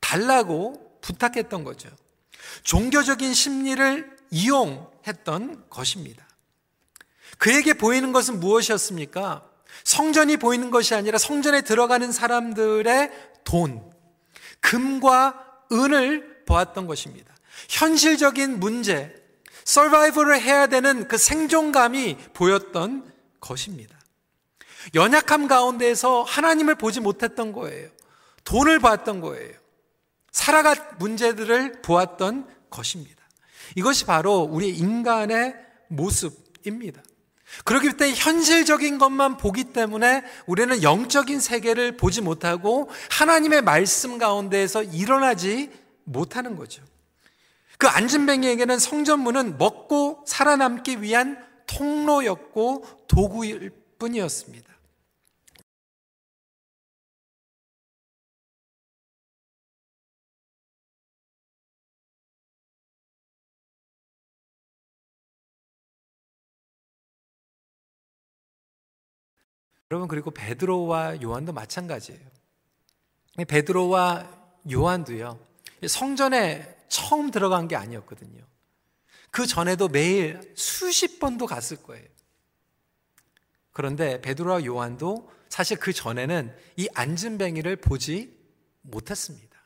달라고 0.00 0.81
부탁했던 1.02 1.64
거죠. 1.64 1.90
종교적인 2.62 3.34
심리를 3.34 4.16
이용했던 4.30 5.68
것입니다. 5.68 6.26
그에게 7.38 7.74
보이는 7.74 8.12
것은 8.12 8.40
무엇이었습니까? 8.40 9.48
성전이 9.84 10.36
보이는 10.38 10.70
것이 10.70 10.94
아니라 10.94 11.18
성전에 11.18 11.62
들어가는 11.62 12.10
사람들의 12.12 13.10
돈, 13.44 13.92
금과 14.60 15.64
은을 15.72 16.44
보았던 16.46 16.86
것입니다. 16.86 17.34
현실적인 17.68 18.60
문제, 18.60 19.14
서바이벌을 19.64 20.40
해야 20.40 20.66
되는 20.66 21.08
그 21.08 21.18
생존감이 21.18 22.16
보였던 22.32 23.12
것입니다. 23.40 23.98
연약함 24.94 25.46
가운데에서 25.46 26.22
하나님을 26.22 26.74
보지 26.74 27.00
못했던 27.00 27.52
거예요. 27.52 27.88
돈을 28.44 28.80
봤던 28.80 29.20
거예요. 29.20 29.61
살아갈 30.32 30.76
문제들을 30.98 31.82
보았던 31.82 32.48
것입니다. 32.70 33.22
이것이 33.76 34.04
바로 34.04 34.40
우리 34.40 34.70
인간의 34.70 35.54
모습입니다. 35.88 37.02
그렇기 37.64 37.96
때문에 37.98 38.16
현실적인 38.16 38.98
것만 38.98 39.36
보기 39.36 39.64
때문에 39.64 40.24
우리는 40.46 40.82
영적인 40.82 41.38
세계를 41.38 41.98
보지 41.98 42.22
못하고 42.22 42.88
하나님의 43.10 43.62
말씀 43.62 44.16
가운데에서 44.16 44.82
일어나지 44.82 45.70
못하는 46.04 46.56
거죠. 46.56 46.82
그 47.76 47.86
안진뱅이에게는 47.88 48.78
성전문은 48.78 49.58
먹고 49.58 50.24
살아남기 50.26 51.02
위한 51.02 51.44
통로였고 51.66 52.84
도구일 53.06 53.70
뿐이었습니다. 53.98 54.72
여러분 69.92 70.08
그리고 70.08 70.30
베드로와 70.30 71.20
요한도 71.20 71.52
마찬가지예요. 71.52 72.18
베드로와 73.46 74.26
요한도요. 74.72 75.38
성전에 75.86 76.78
처음 76.88 77.30
들어간 77.30 77.68
게 77.68 77.76
아니었거든요. 77.76 78.42
그 79.30 79.46
전에도 79.46 79.88
매일 79.88 80.40
수십 80.56 81.20
번도 81.20 81.44
갔을 81.44 81.76
거예요. 81.82 82.06
그런데 83.72 84.22
베드로와 84.22 84.64
요한도 84.64 85.30
사실 85.50 85.78
그 85.78 85.92
전에는 85.92 86.56
이 86.78 86.88
안진뱅이를 86.94 87.76
보지 87.76 88.34
못했습니다. 88.80 89.58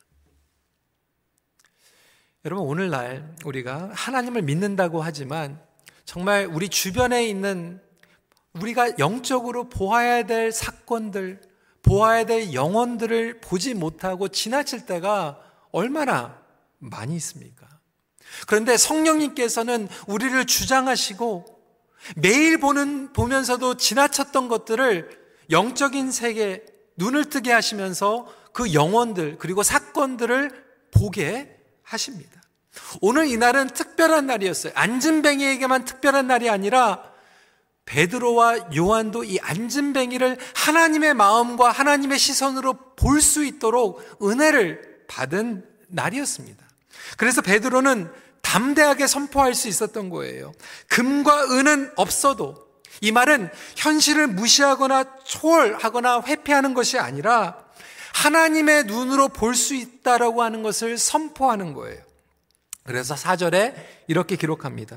여러분 2.45 2.67
오늘날 2.67 3.37
우리가 3.45 3.93
하나님을 3.93 4.43
믿는다고 4.43 5.03
하지만 5.03 5.65
정말 6.05 6.47
우리 6.47 6.69
주변에 6.69 7.29
있는 7.29 7.86
우리가 8.61 8.99
영적으로 8.99 9.69
보아야 9.69 10.25
될 10.25 10.53
사건들, 10.53 11.41
보아야 11.83 12.25
될 12.25 12.53
영혼들을 12.53 13.41
보지 13.41 13.75
못하고 13.75 14.29
지나칠 14.29 14.87
때가 14.87 15.41
얼마나 15.73 16.41
많이 16.79 17.17
있습니까? 17.17 17.67
그런데 18.47 18.77
성령님께서는 18.77 19.89
우리를 20.07 20.45
주장하시고 20.47 21.57
매일 22.17 22.59
보는, 22.59 23.13
보면서도 23.13 23.77
지나쳤던 23.77 24.49
것들을 24.49 25.27
영적인 25.51 26.11
세계 26.11 26.65
눈을 26.97 27.27
뜨게 27.27 27.53
하시면서 27.53 28.27
그 28.53 28.73
영혼들, 28.73 29.37
그리고 29.39 29.63
사건들을 29.63 30.65
보게 30.93 31.59
하십니다. 31.83 32.41
오늘 33.01 33.27
이날은 33.29 33.69
특별한 33.69 34.27
날이었어요. 34.27 34.73
안진뱅이에게만 34.75 35.85
특별한 35.85 36.27
날이 36.27 36.49
아니라 36.49 37.16
베드로와 37.87 38.71
요한도 38.77 39.25
이 39.25 39.39
안진뱅이를 39.41 40.37
하나님의 40.55 41.15
마음과 41.15 41.71
하나님의 41.71 42.19
시선으로 42.19 42.75
볼 42.97 43.21
수 43.21 43.45
있도록 43.45 44.03
은혜를 44.23 45.05
받은 45.09 45.65
날이었습니다. 45.89 46.65
그래서 47.17 47.41
베드로는 47.41 48.11
담대하게 48.43 49.07
선포할 49.07 49.55
수 49.55 49.69
있었던 49.69 50.11
거예요. 50.11 50.53
금과 50.89 51.45
은은 51.53 51.93
없어도 51.97 52.67
이 53.01 53.13
말은 53.13 53.51
현실을 53.77 54.27
무시하거나 54.29 55.19
초월하거나 55.25 56.23
회피하는 56.27 56.75
것이 56.75 56.99
아니라 56.99 57.65
하나님의 58.15 58.85
눈으로 58.85 59.29
볼 59.29 59.55
수 59.55 59.75
있다라고 59.75 60.43
하는 60.43 60.63
것을 60.63 60.97
선포하는 60.99 61.73
거예요. 61.75 62.01
그래서 62.85 63.17
사절에 63.17 63.75
이렇게 64.09 64.37
기록합니다. 64.37 64.97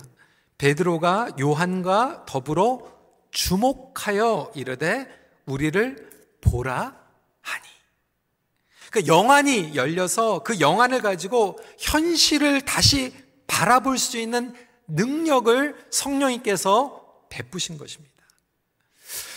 베드로가 0.60 1.32
요한과 1.40 2.26
더불어 2.28 2.82
주목하여 3.32 4.52
이르되 4.56 5.08
우리를 5.46 6.10
보라 6.42 6.96
하니. 7.42 7.68
그 8.92 9.08
영안이 9.08 9.76
열려서 9.76 10.44
그 10.44 10.60
영안을 10.60 11.02
가지고 11.02 11.58
현실을 11.80 12.62
다시 12.62 13.14
바라볼 13.48 13.98
수 13.98 14.18
있는 14.20 14.54
능력을 14.88 15.76
성령님께서 15.90 17.06
베푸신 17.30 17.78
것입니다. 17.78 18.10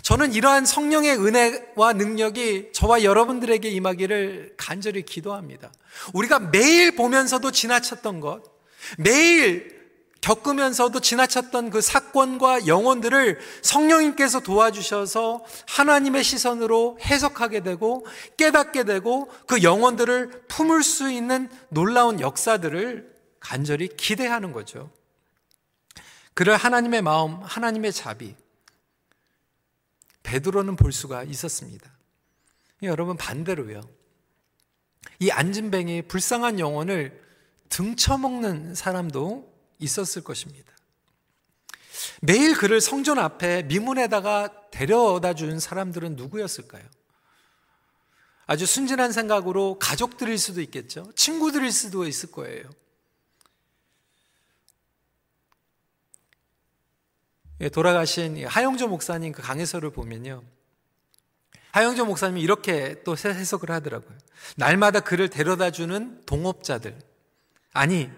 저는 0.02 0.32
이러한 0.32 0.66
성령의 0.66 1.16
은혜와 1.18 1.92
능력이 1.92 2.72
저와 2.72 3.04
여러분들에게 3.04 3.68
임하기를 3.68 4.54
간절히 4.56 5.02
기도합니다. 5.02 5.72
우리가 6.12 6.40
매일 6.40 6.96
보면서도 6.96 7.52
지나쳤던 7.52 8.20
것, 8.20 8.42
매일 8.98 9.81
겪으면서도 10.22 11.00
지나쳤던 11.00 11.70
그 11.70 11.80
사건과 11.80 12.66
영혼들을 12.66 13.38
성령님께서 13.60 14.40
도와주셔서 14.40 15.44
하나님의 15.66 16.24
시선으로 16.24 16.98
해석하게 17.02 17.60
되고 17.60 18.06
깨닫게 18.36 18.84
되고 18.84 19.28
그 19.46 19.62
영혼들을 19.62 20.44
품을 20.48 20.82
수 20.84 21.10
있는 21.10 21.50
놀라운 21.68 22.20
역사들을 22.20 23.12
간절히 23.40 23.88
기대하는 23.88 24.52
거죠. 24.52 24.90
그를 26.34 26.56
하나님의 26.56 27.02
마음, 27.02 27.42
하나님의 27.42 27.92
자비, 27.92 28.34
베드로는 30.22 30.76
볼 30.76 30.92
수가 30.92 31.24
있었습니다. 31.24 31.90
여러분 32.84 33.16
반대로요. 33.16 33.80
이 35.18 35.30
안진뱅이 35.30 36.02
불쌍한 36.02 36.60
영혼을 36.60 37.20
등쳐먹는 37.68 38.76
사람도 38.76 39.51
있었을 39.82 40.22
것입니다. 40.22 40.72
매일 42.20 42.54
그를 42.56 42.80
성전 42.80 43.18
앞에 43.18 43.64
미문에다가 43.64 44.70
데려다 44.70 45.34
준 45.34 45.60
사람들은 45.60 46.16
누구였을까요? 46.16 46.82
아주 48.46 48.66
순진한 48.66 49.12
생각으로 49.12 49.78
가족들일 49.78 50.38
수도 50.38 50.60
있겠죠. 50.60 51.10
친구들일 51.14 51.72
수도 51.72 52.06
있을 52.06 52.30
거예요. 52.30 52.68
예, 57.60 57.68
돌아가신 57.68 58.44
하영조 58.44 58.88
목사님 58.88 59.32
그 59.32 59.42
강해서를 59.42 59.90
보면요. 59.90 60.42
하영조 61.70 62.04
목사님이 62.04 62.42
이렇게 62.42 63.02
또 63.04 63.16
해석을 63.16 63.70
하더라고요. 63.70 64.18
날마다 64.56 65.00
그를 65.00 65.28
데려다 65.28 65.70
주는 65.70 66.20
동업자들. 66.26 66.98
아니, 67.72 68.10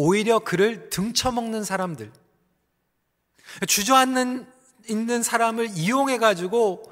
오히려 0.00 0.38
그를 0.38 0.90
등쳐먹는 0.90 1.64
사람들. 1.64 2.12
주저앉는 3.66 4.46
있는 4.88 5.22
사람을 5.24 5.70
이용해 5.74 6.18
가지고 6.18 6.84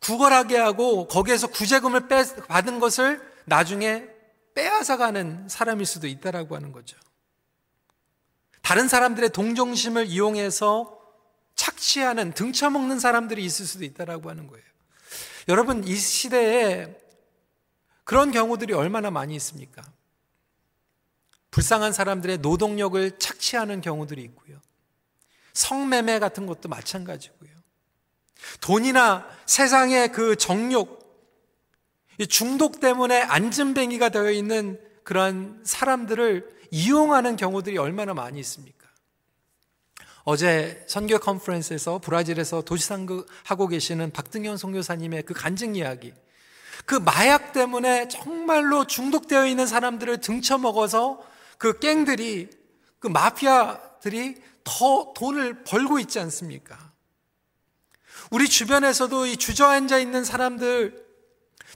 구걸하게 0.00 0.56
하고 0.58 1.06
거기에서 1.06 1.46
구제금을 1.46 2.08
빼, 2.08 2.24
받은 2.48 2.80
것을 2.80 3.22
나중에 3.44 4.04
빼앗아 4.56 4.96
가는 4.96 5.48
사람일 5.48 5.86
수도 5.86 6.08
있다라고 6.08 6.56
하는 6.56 6.72
거죠. 6.72 6.96
다른 8.62 8.88
사람들의 8.88 9.30
동정심을 9.30 10.06
이용해서 10.06 10.98
착취하는 11.54 12.32
등쳐먹는 12.32 12.98
사람들이 12.98 13.44
있을 13.44 13.64
수도 13.64 13.84
있다라고 13.84 14.28
하는 14.28 14.48
거예요. 14.48 14.64
여러분 15.46 15.84
이 15.86 15.94
시대에 15.94 16.98
그런 18.02 18.32
경우들이 18.32 18.72
얼마나 18.72 19.12
많이 19.12 19.36
있습니까? 19.36 19.84
불쌍한 21.50 21.92
사람들의 21.92 22.38
노동력을 22.38 23.18
착취하는 23.18 23.80
경우들이 23.80 24.22
있고요. 24.22 24.60
성매매 25.52 26.18
같은 26.18 26.46
것도 26.46 26.68
마찬가지고요. 26.68 27.50
돈이나 28.60 29.26
세상의 29.46 30.12
그 30.12 30.36
정욕, 30.36 31.00
중독 32.28 32.80
때문에 32.80 33.22
안전뱅이가 33.22 34.10
되어 34.10 34.30
있는 34.30 34.80
그러한 35.04 35.62
사람들을 35.64 36.60
이용하는 36.70 37.36
경우들이 37.36 37.78
얼마나 37.78 38.14
많이 38.14 38.38
있습니까? 38.40 38.88
어제 40.24 40.84
선교 40.86 41.18
컨퍼런스에서 41.18 41.98
브라질에서 41.98 42.62
도시상극 42.62 43.26
하고 43.44 43.66
계시는 43.66 44.12
박등현 44.12 44.56
선교사님의 44.56 45.24
그 45.24 45.34
간증 45.34 45.74
이야기. 45.74 46.12
그 46.84 46.94
마약 46.94 47.52
때문에 47.52 48.08
정말로 48.08 48.86
중독되어 48.86 49.46
있는 49.46 49.66
사람들을 49.66 50.20
등쳐먹어서 50.20 51.22
그 51.60 51.78
갱들이 51.78 52.48
그 53.00 53.06
마피아들이 53.06 54.42
더 54.64 55.12
돈을 55.14 55.62
벌고 55.62 55.98
있지 55.98 56.18
않습니까? 56.18 56.90
우리 58.30 58.48
주변에서도 58.48 59.26
이 59.26 59.36
주저앉아 59.36 59.98
있는 59.98 60.24
사람들 60.24 61.06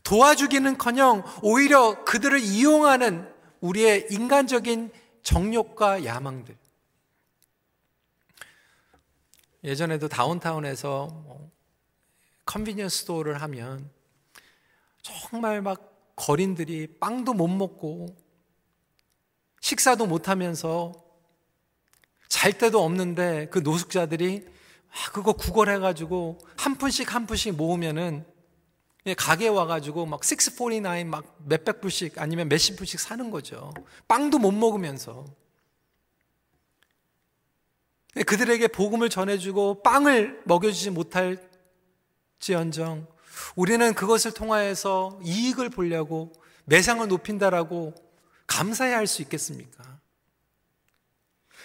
도와주기는 0.03 0.79
커녕 0.79 1.23
오히려 1.43 2.03
그들을 2.05 2.41
이용하는 2.41 3.31
우리의 3.61 4.07
인간적인 4.11 4.91
정욕과 5.23 6.07
야망들. 6.07 6.57
예전에도 9.65 10.09
다운타운에서 10.09 11.09
뭐 11.13 11.51
convenience 12.47 13.01
store를 13.01 13.43
하면 13.43 13.91
정말 15.03 15.61
막 15.61 16.15
걸인들이 16.17 16.97
빵도 16.99 17.35
못 17.35 17.49
먹고 17.49 18.24
식사도 19.65 20.05
못 20.05 20.29
하면서 20.29 20.93
잘 22.29 22.53
때도 22.53 22.85
없는데 22.85 23.49
그 23.51 23.61
노숙자들이 23.61 24.47
아, 24.91 25.11
그거 25.11 25.33
구걸해가지고 25.33 26.37
한 26.59 26.77
푼씩 26.77 27.15
한 27.15 27.27
푼씩 27.27 27.57
모으면은 27.57 28.27
가게 29.17 29.49
와가지고 29.49 30.05
막 30.05 30.21
649, 30.23 31.07
막 31.07 31.39
몇백 31.47 31.81
불씩 31.81 32.21
아니면 32.21 32.51
몇십 32.51 32.77
불씩 32.77 33.01
사는 33.01 33.31
거죠. 33.31 33.73
빵도 34.07 34.39
못 34.39 34.53
먹으면서. 34.53 35.25
그들에게 38.27 38.69
복음을 38.69 39.09
전해주고 39.09 39.83
빵을 39.83 40.43
먹여주지 40.45 40.91
못할 40.91 41.43
지언정 42.39 43.07
우리는 43.57 43.95
그것을 43.95 44.35
통하여서 44.35 45.21
이익을 45.25 45.71
보려고 45.71 46.35
매상을 46.67 47.09
높인다라고 47.09 48.04
감사해야 48.47 48.97
할 48.97 49.07
수 49.07 49.23
있겠습니까? 49.23 49.85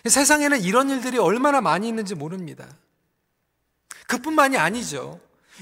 세상에는 0.07 0.61
이런 0.61 0.89
일들이 0.89 1.17
얼마나 1.17 1.61
많이 1.61 1.87
있는지 1.87 2.15
모릅니다. 2.15 2.67
그뿐만이 4.07 4.57
아니죠. 4.57 5.19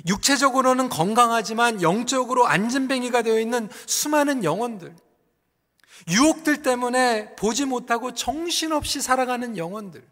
육체적으로는 0.07 0.89
건강하지만 0.89 1.81
영적으로 1.81 2.45
안전뱅이가 2.45 3.23
되어 3.23 3.39
있는 3.39 3.67
수많은 3.87 4.43
영혼들. 4.43 4.95
유혹들 6.09 6.61
때문에 6.61 7.35
보지 7.35 7.65
못하고 7.65 8.13
정신없이 8.13 9.01
살아가는 9.01 9.57
영혼들. 9.57 10.07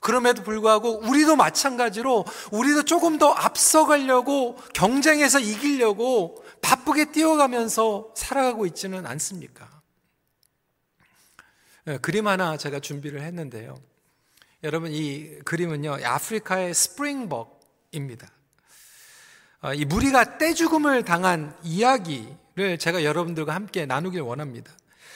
그럼에도 0.00 0.42
불구하고 0.42 0.98
우리도 1.08 1.36
마찬가지로 1.36 2.24
우리도 2.50 2.82
조금 2.82 3.18
더 3.18 3.30
앞서가려고 3.30 4.56
경쟁해서 4.74 5.38
이기려고 5.38 6.44
바쁘게 6.60 7.12
뛰어가면서 7.12 8.10
살아가고 8.16 8.66
있지는 8.66 9.06
않습니까? 9.06 9.70
예, 11.88 11.98
그림 11.98 12.28
하나 12.28 12.56
제가 12.56 12.78
준비를 12.78 13.22
했는데요. 13.22 13.76
여러분 14.62 14.92
이 14.92 15.38
그림은요 15.44 15.98
아프리카의 16.04 16.74
스프링벅입니다. 16.74 18.30
어, 19.62 19.74
이 19.74 19.84
무리가 19.84 20.38
떼죽음을 20.38 21.04
당한 21.04 21.56
이야기를 21.64 22.78
제가 22.78 23.02
여러분들과 23.02 23.52
함께 23.52 23.84
나누길 23.84 24.20
원합니다. 24.20 24.72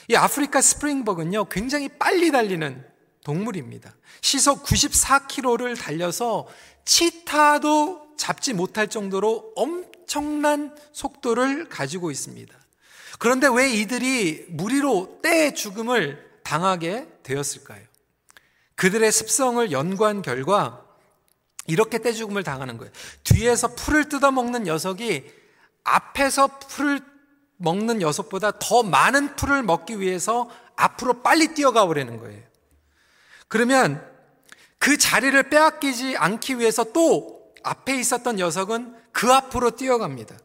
이 0.09 0.16
아프리카 0.16 0.61
스프링벅은요 0.61 1.44
굉장히 1.44 1.88
빨리 1.88 2.33
달리는 2.33 2.85
동물입니다. 3.22 3.94
시속 4.20 4.64
94km를 4.64 5.81
달려서 5.81 6.48
치타도 6.85 8.16
잡지 8.16 8.52
못할 8.52 8.88
정도로 8.88 9.52
엄청난 9.55 10.74
속도를 10.92 11.68
가지고 11.68 12.11
있습니다. 12.11 12.57
그런데 13.20 13.46
왜 13.48 13.70
이들이 13.70 14.46
무리로 14.48 15.20
떼 15.22 15.55
죽음을 15.55 16.25
당하게 16.46 17.09
되었을까요? 17.24 17.82
그들의 18.76 19.11
습성을 19.11 19.72
연구한 19.72 20.22
결과 20.22 20.85
이렇게 21.66 21.98
떼죽음을 21.98 22.44
당하는 22.44 22.78
거예요. 22.78 22.92
뒤에서 23.24 23.74
풀을 23.74 24.09
뜯어먹는 24.09 24.62
녀석이 24.62 25.28
앞에서 25.82 26.59
풀을 26.68 27.00
먹는 27.56 27.98
녀석보다 27.98 28.61
더 28.61 28.85
많은 28.85 29.35
풀을 29.35 29.64
먹기 29.64 29.98
위해서 29.98 30.48
앞으로 30.76 31.22
빨리 31.22 31.48
뛰어가 31.54 31.85
버리는 31.85 32.16
거예요. 32.16 32.42
그러면 33.48 34.06
그 34.78 34.98
자리를 34.98 35.48
빼앗기지 35.48 36.16
않기 36.16 36.61
위해서 36.61 36.85
또 36.92 37.52
앞에 37.64 37.98
있었던 37.98 38.37
녀석은 38.37 38.94
그 39.11 39.32
앞으로 39.32 39.72
뛰어갑니다. 39.72 40.37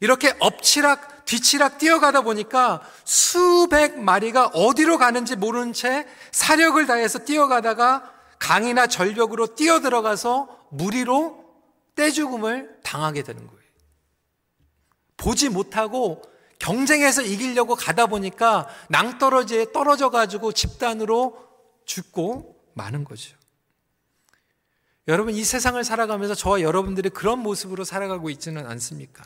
이렇게 0.00 0.32
엎치락 0.38 1.19
뒤치락 1.30 1.78
뛰어가다 1.78 2.22
보니까 2.22 2.82
수백 3.04 4.00
마리가 4.00 4.46
어디로 4.48 4.98
가는지 4.98 5.36
모르는 5.36 5.72
채 5.72 6.04
사력을 6.32 6.84
다해서 6.86 7.20
뛰어가다가 7.20 8.12
강이나 8.40 8.88
절벽으로 8.88 9.54
뛰어들어가서 9.54 10.66
무리로 10.70 11.44
떼죽음을 11.94 12.80
당하게 12.82 13.22
되는 13.22 13.46
거예요. 13.46 13.60
보지 15.16 15.50
못하고 15.50 16.20
경쟁해서 16.58 17.22
이기려고 17.22 17.76
가다 17.76 18.06
보니까 18.06 18.66
낭떠러지에 18.88 19.70
떨어져 19.70 20.10
가지고 20.10 20.50
집단으로 20.50 21.38
죽고 21.84 22.56
마는 22.74 23.04
거죠. 23.04 23.36
여러분 25.06 25.34
이 25.34 25.44
세상을 25.44 25.82
살아가면서 25.84 26.34
저와 26.34 26.60
여러분들이 26.60 27.10
그런 27.10 27.38
모습으로 27.38 27.84
살아가고 27.84 28.30
있지는 28.30 28.66
않습니까? 28.66 29.24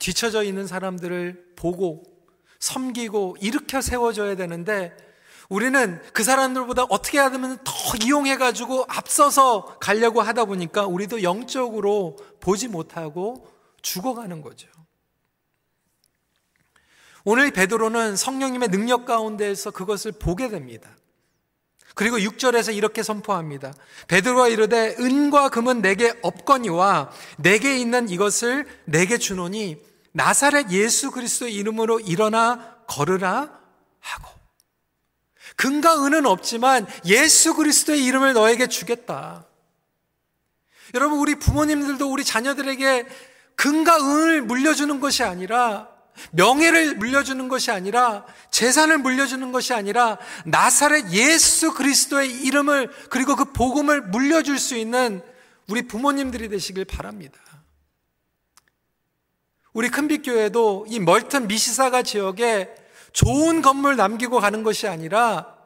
뒤처져 0.00 0.42
있는 0.42 0.66
사람들을 0.66 1.52
보고 1.54 2.02
섬기고 2.58 3.36
일으켜 3.40 3.80
세워줘야 3.80 4.34
되는데 4.34 4.96
우리는 5.48 6.00
그 6.12 6.22
사람들보다 6.22 6.84
어떻게 6.90 7.18
하면 7.18 7.58
더 7.64 7.72
이용해가지고 8.02 8.86
앞서서 8.88 9.78
가려고 9.80 10.20
하다 10.20 10.44
보니까 10.44 10.86
우리도 10.86 11.22
영적으로 11.22 12.16
보지 12.40 12.68
못하고 12.68 13.48
죽어가는 13.82 14.42
거죠. 14.42 14.68
오늘 17.24 17.50
베드로는 17.50 18.16
성령님의 18.16 18.68
능력 18.68 19.04
가운데에서 19.04 19.70
그것을 19.72 20.12
보게 20.12 20.48
됩니다. 20.48 20.88
그리고 21.94 22.16
6절에서 22.16 22.74
이렇게 22.74 23.02
선포합니다. 23.02 23.74
베드로가 24.06 24.48
이르되 24.48 24.96
은과 25.00 25.48
금은 25.48 25.82
내게 25.82 26.14
없거니와 26.22 27.10
내게 27.38 27.76
있는 27.76 28.08
이것을 28.08 28.66
내게 28.84 29.18
주노니 29.18 29.89
나사렛 30.12 30.70
예수 30.70 31.10
그리스도의 31.10 31.54
이름으로 31.54 32.00
일어나 32.00 32.76
걸으라 32.86 33.60
하고 34.00 34.28
금과 35.56 36.04
은은 36.06 36.26
없지만 36.26 36.86
예수 37.04 37.54
그리스도의 37.54 38.04
이름을 38.04 38.32
너에게 38.32 38.66
주겠다. 38.66 39.44
여러분 40.94 41.18
우리 41.18 41.36
부모님들도 41.36 42.10
우리 42.10 42.24
자녀들에게 42.24 43.06
금과 43.56 43.98
은을 43.98 44.42
물려주는 44.42 45.00
것이 45.00 45.22
아니라 45.22 45.88
명예를 46.32 46.96
물려주는 46.96 47.48
것이 47.48 47.70
아니라 47.70 48.24
재산을 48.50 48.98
물려주는 48.98 49.52
것이 49.52 49.74
아니라 49.74 50.18
나사렛 50.44 51.12
예수 51.12 51.72
그리스도의 51.74 52.42
이름을 52.42 52.90
그리고 53.10 53.36
그 53.36 53.52
복음을 53.52 54.02
물려줄 54.02 54.58
수 54.58 54.76
있는 54.76 55.22
우리 55.68 55.86
부모님들이 55.86 56.48
되시길 56.48 56.84
바랍니다. 56.86 57.38
우리 59.72 59.88
큰빛교회도 59.88 60.86
이 60.88 60.98
멀튼 61.00 61.46
미시사가 61.46 62.02
지역에 62.02 62.74
좋은 63.12 63.62
건물 63.62 63.96
남기고 63.96 64.40
가는 64.40 64.62
것이 64.62 64.88
아니라 64.88 65.56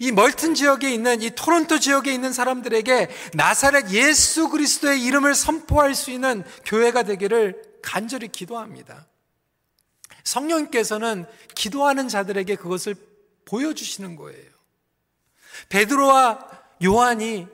이 0.00 0.12
멀튼 0.12 0.54
지역에 0.54 0.90
있는 0.90 1.22
이 1.22 1.30
토론토 1.30 1.78
지역에 1.78 2.12
있는 2.12 2.32
사람들에게 2.32 3.08
나사렛 3.34 3.90
예수 3.90 4.48
그리스도의 4.50 5.02
이름을 5.02 5.34
선포할 5.34 5.94
수 5.94 6.10
있는 6.10 6.44
교회가 6.66 7.04
되기를 7.04 7.62
간절히 7.82 8.28
기도합니다. 8.28 9.06
성령님께서는 10.24 11.24
기도하는 11.54 12.08
자들에게 12.08 12.56
그것을 12.56 12.94
보여주시는 13.46 14.16
거예요. 14.16 14.50
베드로와 15.70 16.46
요한이 16.84 17.46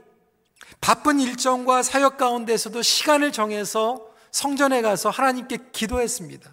바쁜 0.81 1.21
일정과 1.21 1.83
사역 1.83 2.19
가운데서도 2.19 2.83
시간을 2.83 3.33
정해서 3.33 4.14
성전에 4.35 4.83
가서 4.83 5.11
하나님께 5.11 5.59
기도했습니다. 5.71 6.53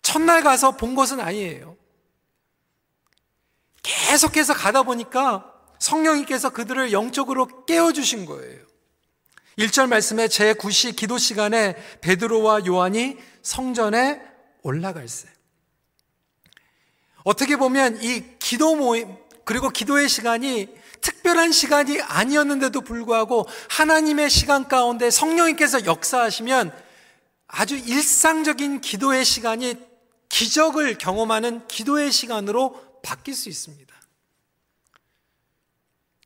첫날 0.00 0.42
가서 0.42 0.70
본 0.74 0.94
것은 0.94 1.20
아니에요. 1.20 1.76
계속해서 3.82 4.54
가다 4.54 4.84
보니까 4.84 5.52
성령님께서 5.78 6.48
그들을 6.54 6.90
영적으로 6.92 7.66
깨워주신 7.66 8.24
거예요. 8.24 8.64
1절 9.58 9.88
말씀에 9.88 10.28
제9시 10.28 10.96
기도 10.96 11.18
시간에 11.18 11.76
베드로와 12.00 12.64
요한이 12.64 13.18
성전에 13.42 14.22
올라갈세. 14.62 15.28
어떻게 17.24 17.56
보면 17.56 18.02
이 18.02 18.38
기도 18.38 18.74
모임, 18.74 19.14
그리고 19.44 19.68
기도의 19.68 20.08
시간이 20.08 20.74
특별한 21.00 21.52
시간이 21.52 22.00
아니었는데도 22.00 22.80
불구하고 22.80 23.46
하나님의 23.70 24.30
시간 24.30 24.68
가운데 24.68 25.10
성령님께서 25.10 25.86
역사하시면 25.86 26.72
아주 27.48 27.76
일상적인 27.76 28.80
기도의 28.80 29.24
시간이 29.24 29.76
기적을 30.28 30.98
경험하는 30.98 31.66
기도의 31.68 32.12
시간으로 32.12 33.00
바뀔 33.02 33.34
수 33.34 33.48
있습니다. 33.48 33.94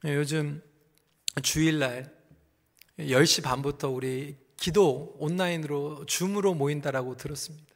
네, 0.03 0.15
요즘 0.15 0.63
주일날 1.43 2.11
10시 2.99 3.43
반부터 3.43 3.91
우리 3.91 4.37
기도 4.57 5.15
온라인으로 5.19 6.07
줌으로 6.07 6.55
모인다라고 6.55 7.17
들었습니다. 7.17 7.75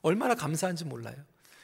얼마나 0.00 0.34
감사한지 0.34 0.84
몰라요. 0.84 1.16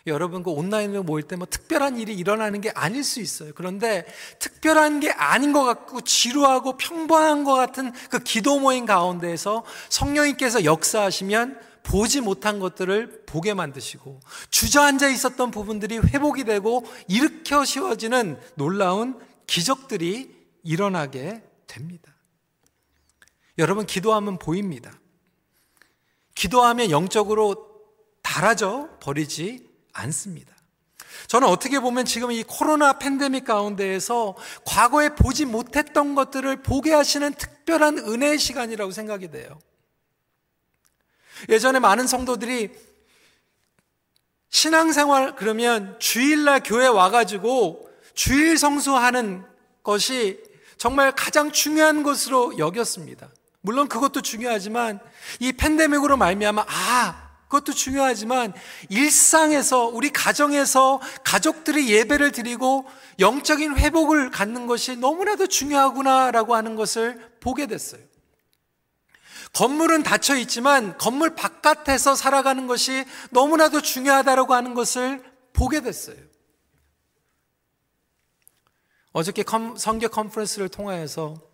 여러분 0.07 0.43
그 0.43 0.51
온라인으로 0.51 1.03
모일 1.03 1.25
때 1.25 1.37
뭐 1.37 1.47
특별한 1.49 1.99
일이 1.99 2.15
일어나는 2.15 2.61
게 2.61 2.71
아닐 2.71 3.03
수 3.03 3.21
있어요. 3.21 3.53
그런데 3.55 4.07
특별한 4.39 5.01
게 5.01 5.11
아닌 5.11 5.53
것 5.53 5.65
같고 5.65 6.03
지루하고 6.03 6.77
평범한 6.77 7.45
것 7.45 7.55
같은 7.55 7.93
그 8.11 8.19
기도 8.19 8.61
모임 8.61 8.87
가운데에서 8.87 9.65
성령님께서 9.89 10.65
역사하시면 10.65 11.61
보지 11.83 12.21
못한 12.21 12.61
것들을 12.61 13.25
보게 13.27 13.53
만드시고 13.55 14.21
주저앉아 14.51 15.09
있었던 15.09 15.51
부분들이 15.51 15.99
회복이 15.99 16.45
되고 16.45 16.85
일으켜 17.09 17.65
세워지는 17.65 18.41
놀라운 18.55 19.21
기적들이 19.47 20.35
일어나게 20.63 21.43
됩니다. 21.67 22.15
여러분 23.59 23.87
기도하면 23.87 24.39
보입니다. 24.39 24.99
기도하면 26.35 26.91
영적으로 26.91 27.71
달아져 28.23 28.89
버리지 29.01 29.74
않습니다. 29.95 30.55
저는 31.27 31.49
어떻게 31.49 31.81
보면 31.81 32.05
지금 32.05 32.31
이 32.33 32.43
코로나 32.43 32.99
팬데믹 32.99 33.45
가운데에서 33.45 34.37
과거에 34.65 35.11
보지 35.11 35.47
못했던 35.47 36.15
것들을 36.15 36.63
보게 36.63 36.93
하시는 36.93 37.33
특별한 37.33 37.99
은혜의 37.99 38.39
시간이라고 38.39 38.93
생각이 38.93 39.31
돼요. 39.31 39.59
예전에 41.49 41.79
많은 41.79 42.07
성도들이 42.07 42.71
신앙생활 44.51 45.35
그러면 45.35 45.97
주일날 45.99 46.63
교회 46.63 46.87
와가지고 46.87 47.91
주일 48.15 48.57
성수하는 48.57 49.45
것이 49.83 50.41
정말 50.77 51.13
가장 51.13 51.51
중요한 51.51 52.03
것으로 52.03 52.59
여겼습니다. 52.59 53.31
물론 53.61 53.89
그것도 53.89 54.21
중요하지만 54.23 55.01
이 55.41 55.53
팬데믹으로 55.53 56.17
말미암아 56.17 56.67
아 56.69 57.31
그것도 57.49 57.73
중요하지만 57.73 58.53
일상에서 58.89 59.87
우리 59.87 60.11
가정에서 60.11 61.01
가족들이 61.23 61.91
예배를 61.91 62.33
드리고 62.33 62.87
영적인 63.21 63.77
회복을 63.79 64.31
갖는 64.31 64.67
것이 64.67 64.97
너무나도 64.97 65.47
중요하구나라고 65.47 66.55
하는 66.55 66.75
것을 66.75 67.33
보게 67.41 67.67
됐어요. 67.67 68.01
건물은 69.53 70.03
닫혀 70.03 70.37
있지만 70.39 70.99
건물 70.99 71.37
바깥에서 71.37 72.17
살아가는 72.17 72.67
것이 72.67 73.05
너무나도 73.31 73.83
중요하다라고 73.83 74.53
하는 74.53 74.75
것을 74.75 75.23
보게 75.53 75.81
됐어요. 75.81 76.17
어저께 79.13 79.45
성교 79.79 80.09
컨퍼런스를 80.09 80.69
통하여서 80.69 81.54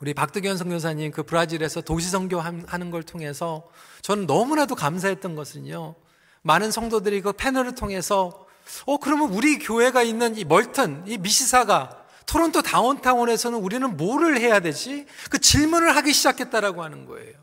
우리 0.00 0.14
박두견 0.14 0.56
선교사님 0.56 1.12
그 1.12 1.22
브라질에서 1.22 1.82
도시 1.82 2.08
선교하는 2.08 2.90
걸 2.90 3.02
통해서 3.02 3.68
저는 4.02 4.26
너무나도 4.26 4.74
감사했던 4.74 5.36
것은요. 5.36 5.94
많은 6.42 6.70
성도들이 6.70 7.20
그 7.20 7.32
패널을 7.32 7.74
통해서 7.74 8.46
어 8.86 8.96
그러면 8.96 9.30
우리 9.30 9.58
교회가 9.58 10.02
있는 10.02 10.36
이 10.36 10.44
멀턴 10.44 11.04
이 11.06 11.18
미시사가 11.18 12.06
토론토 12.24 12.62
다운타운에서는 12.62 13.58
우리는 13.58 13.96
뭐를 13.96 14.40
해야 14.40 14.60
되지? 14.60 15.06
그 15.30 15.38
질문을 15.38 15.94
하기 15.96 16.12
시작했다라고 16.12 16.82
하는 16.82 17.04
거예요. 17.04 17.34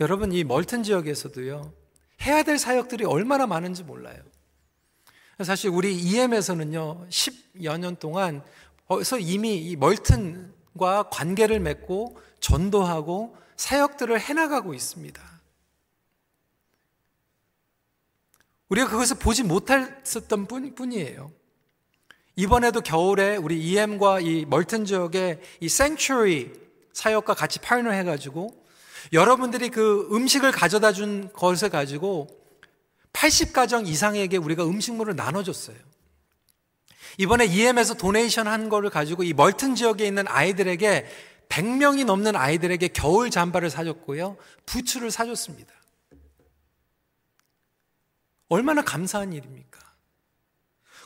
여러분 0.00 0.32
이 0.32 0.44
멀턴 0.44 0.82
지역에서도요. 0.82 1.72
해야 2.22 2.42
될 2.42 2.58
사역들이 2.58 3.04
얼마나 3.04 3.46
많은지 3.46 3.84
몰라요. 3.84 4.20
사실 5.42 5.70
우리 5.70 5.96
EM에서는요. 5.96 7.06
10여 7.08 7.78
년 7.78 7.96
동안 7.96 8.44
그래서 8.88 9.18
이미 9.18 9.56
이 9.56 9.76
멀튼과 9.76 11.08
관계를 11.10 11.60
맺고 11.60 12.18
전도하고 12.40 13.36
사역들을 13.56 14.20
해나가고 14.20 14.74
있습니다. 14.74 15.22
우리가 18.68 18.88
그것을 18.88 19.18
보지 19.18 19.42
못했었던 19.44 20.46
뿐이에요. 20.46 21.32
이번에도 22.36 22.80
겨울에 22.80 23.36
우리 23.36 23.62
EM과 23.62 24.20
이 24.20 24.44
멀튼 24.44 24.84
지역의 24.84 25.40
이 25.60 25.68
생츄리 25.68 26.52
사역과 26.92 27.34
같이 27.34 27.60
파트너 27.60 27.94
해가지고 27.94 28.64
여러분들이 29.12 29.68
그 29.68 30.08
음식을 30.10 30.50
가져다 30.50 30.92
준 30.92 31.32
것을 31.32 31.68
가지고 31.68 32.26
80가정 33.12 33.86
이상에게 33.86 34.36
우리가 34.36 34.64
음식물을 34.64 35.14
나눠줬어요. 35.14 35.76
이번에 37.18 37.46
EM에서 37.46 37.94
donation 37.94 38.46
한 38.46 38.68
거를 38.68 38.90
가지고 38.90 39.22
이 39.22 39.32
멀튼 39.32 39.74
지역에 39.74 40.06
있는 40.06 40.26
아이들에게 40.28 41.06
100명이 41.48 42.04
넘는 42.04 42.36
아이들에게 42.36 42.88
겨울 42.88 43.30
잠바를 43.30 43.70
사줬고요. 43.70 44.36
부츠를 44.66 45.10
사줬습니다. 45.10 45.72
얼마나 48.48 48.82
감사한 48.82 49.32
일입니까? 49.32 49.80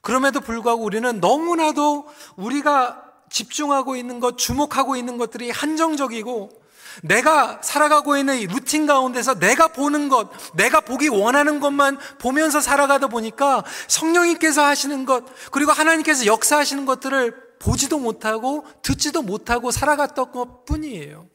그럼에도 0.03 0.41
불구하고 0.41 0.83
우리는 0.83 1.21
너무나도 1.21 2.09
우리가 2.37 3.05
집중하고 3.31 3.97
있는 3.97 4.21
것, 4.21 4.39
주목하고 4.39 4.97
있는 4.97 5.19
것들이 5.19 5.51
한정적이고 5.51 6.58
내가 7.03 7.61
살아가고 7.63 8.17
있는 8.17 8.39
이 8.39 8.47
루틴 8.47 8.87
가운데서 8.87 9.39
내가 9.39 9.69
보는 9.69 10.09
것, 10.09 10.31
내가 10.55 10.81
보기 10.81 11.09
원하는 11.09 11.61
것만 11.61 11.99
보면서 12.19 12.61
살아가다 12.61 13.09
보니까 13.09 13.65
성령님께서 13.89 14.65
하시는 14.65 15.05
것, 15.05 15.25
그리고 15.51 15.73
하나님께서 15.73 16.27
역사하시는 16.27 16.87
것들을 16.87 17.49
보지도 17.59 17.99
못하고 17.99 18.67
듣지도 18.83 19.23
못하고 19.23 19.71
살아갔던 19.71 20.33
것 20.33 20.65
뿐이에요. 20.65 21.27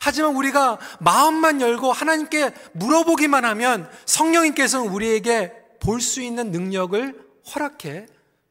하지만 0.00 0.36
우리가 0.36 0.78
마음만 1.00 1.60
열고 1.60 1.92
하나님께 1.92 2.52
물어보기만 2.72 3.44
하면 3.44 3.90
성령님께서는 4.04 4.88
우리에게 4.88 5.52
볼 5.80 6.00
수 6.00 6.20
있는 6.20 6.50
능력을 6.50 7.28
허락해 7.54 8.06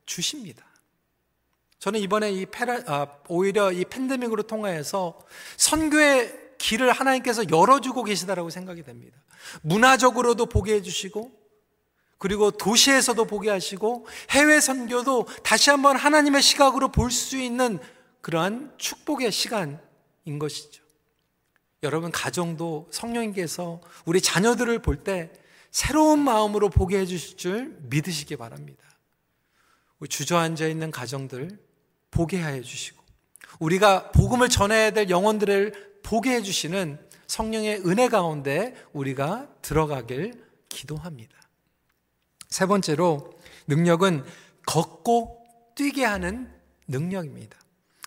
주십니다. 0.06 0.67
저는 1.80 2.00
이번에 2.00 2.32
이 2.32 2.46
페라, 2.46 2.82
아, 2.88 3.08
오히려 3.28 3.72
이 3.72 3.86
팬데믹으로 3.86 4.44
통하여서 4.44 5.20
선교의 5.58 6.56
길을 6.58 6.92
하나님께서 6.92 7.50
열어주고 7.50 8.04
계시다라고 8.04 8.50
생각이 8.50 8.84
됩니다. 8.84 9.18
문화적으로도 9.62 10.48
보게 10.48 10.74
해주시고, 10.76 11.32
그리고 12.18 12.50
도시에서도 12.50 13.26
보게 13.26 13.52
하시고, 13.52 14.08
해외 14.32 14.60
선교도 14.60 15.28
다시 15.44 15.70
한번 15.70 15.96
하나님의 15.96 16.42
시각으로 16.42 16.90
볼 16.92 17.12
수 17.12 17.38
있는 17.38 17.80
그러한 18.22 18.74
축복의 18.78 19.32
시간이 19.32 19.78
것이죠. 20.40 20.84
여러분 21.84 22.12
가정도 22.12 22.88
성령님께서 22.92 23.82
우리 24.06 24.20
자녀들을 24.20 24.80
볼 24.80 25.04
때 25.04 25.32
새로운 25.70 26.20
마음으로 26.20 26.70
보게 26.70 27.00
해주실 27.00 27.38
줄 27.38 27.78
믿으시기 27.84 28.36
바랍니다. 28.36 28.84
주저앉아 30.10 30.68
있는 30.68 30.92
가정들 30.92 31.60
보게 32.12 32.44
해 32.44 32.62
주시고 32.62 33.04
우리가 33.60 34.12
복음을 34.12 34.50
전해야 34.50 34.92
될 34.92 35.10
영혼들을 35.10 36.02
보게 36.04 36.36
해 36.36 36.42
주시는 36.42 37.00
성령의 37.28 37.82
은혜 37.86 38.08
가운데 38.08 38.74
우리가 38.94 39.50
들어가길 39.62 40.46
기도합니다. 40.70 41.36
세 42.50 42.66
번째로 42.66 43.34
능력은 43.68 44.24
걷고 44.66 45.46
뛰게 45.76 46.06
하는 46.06 46.52
능력입니다. 46.88 47.58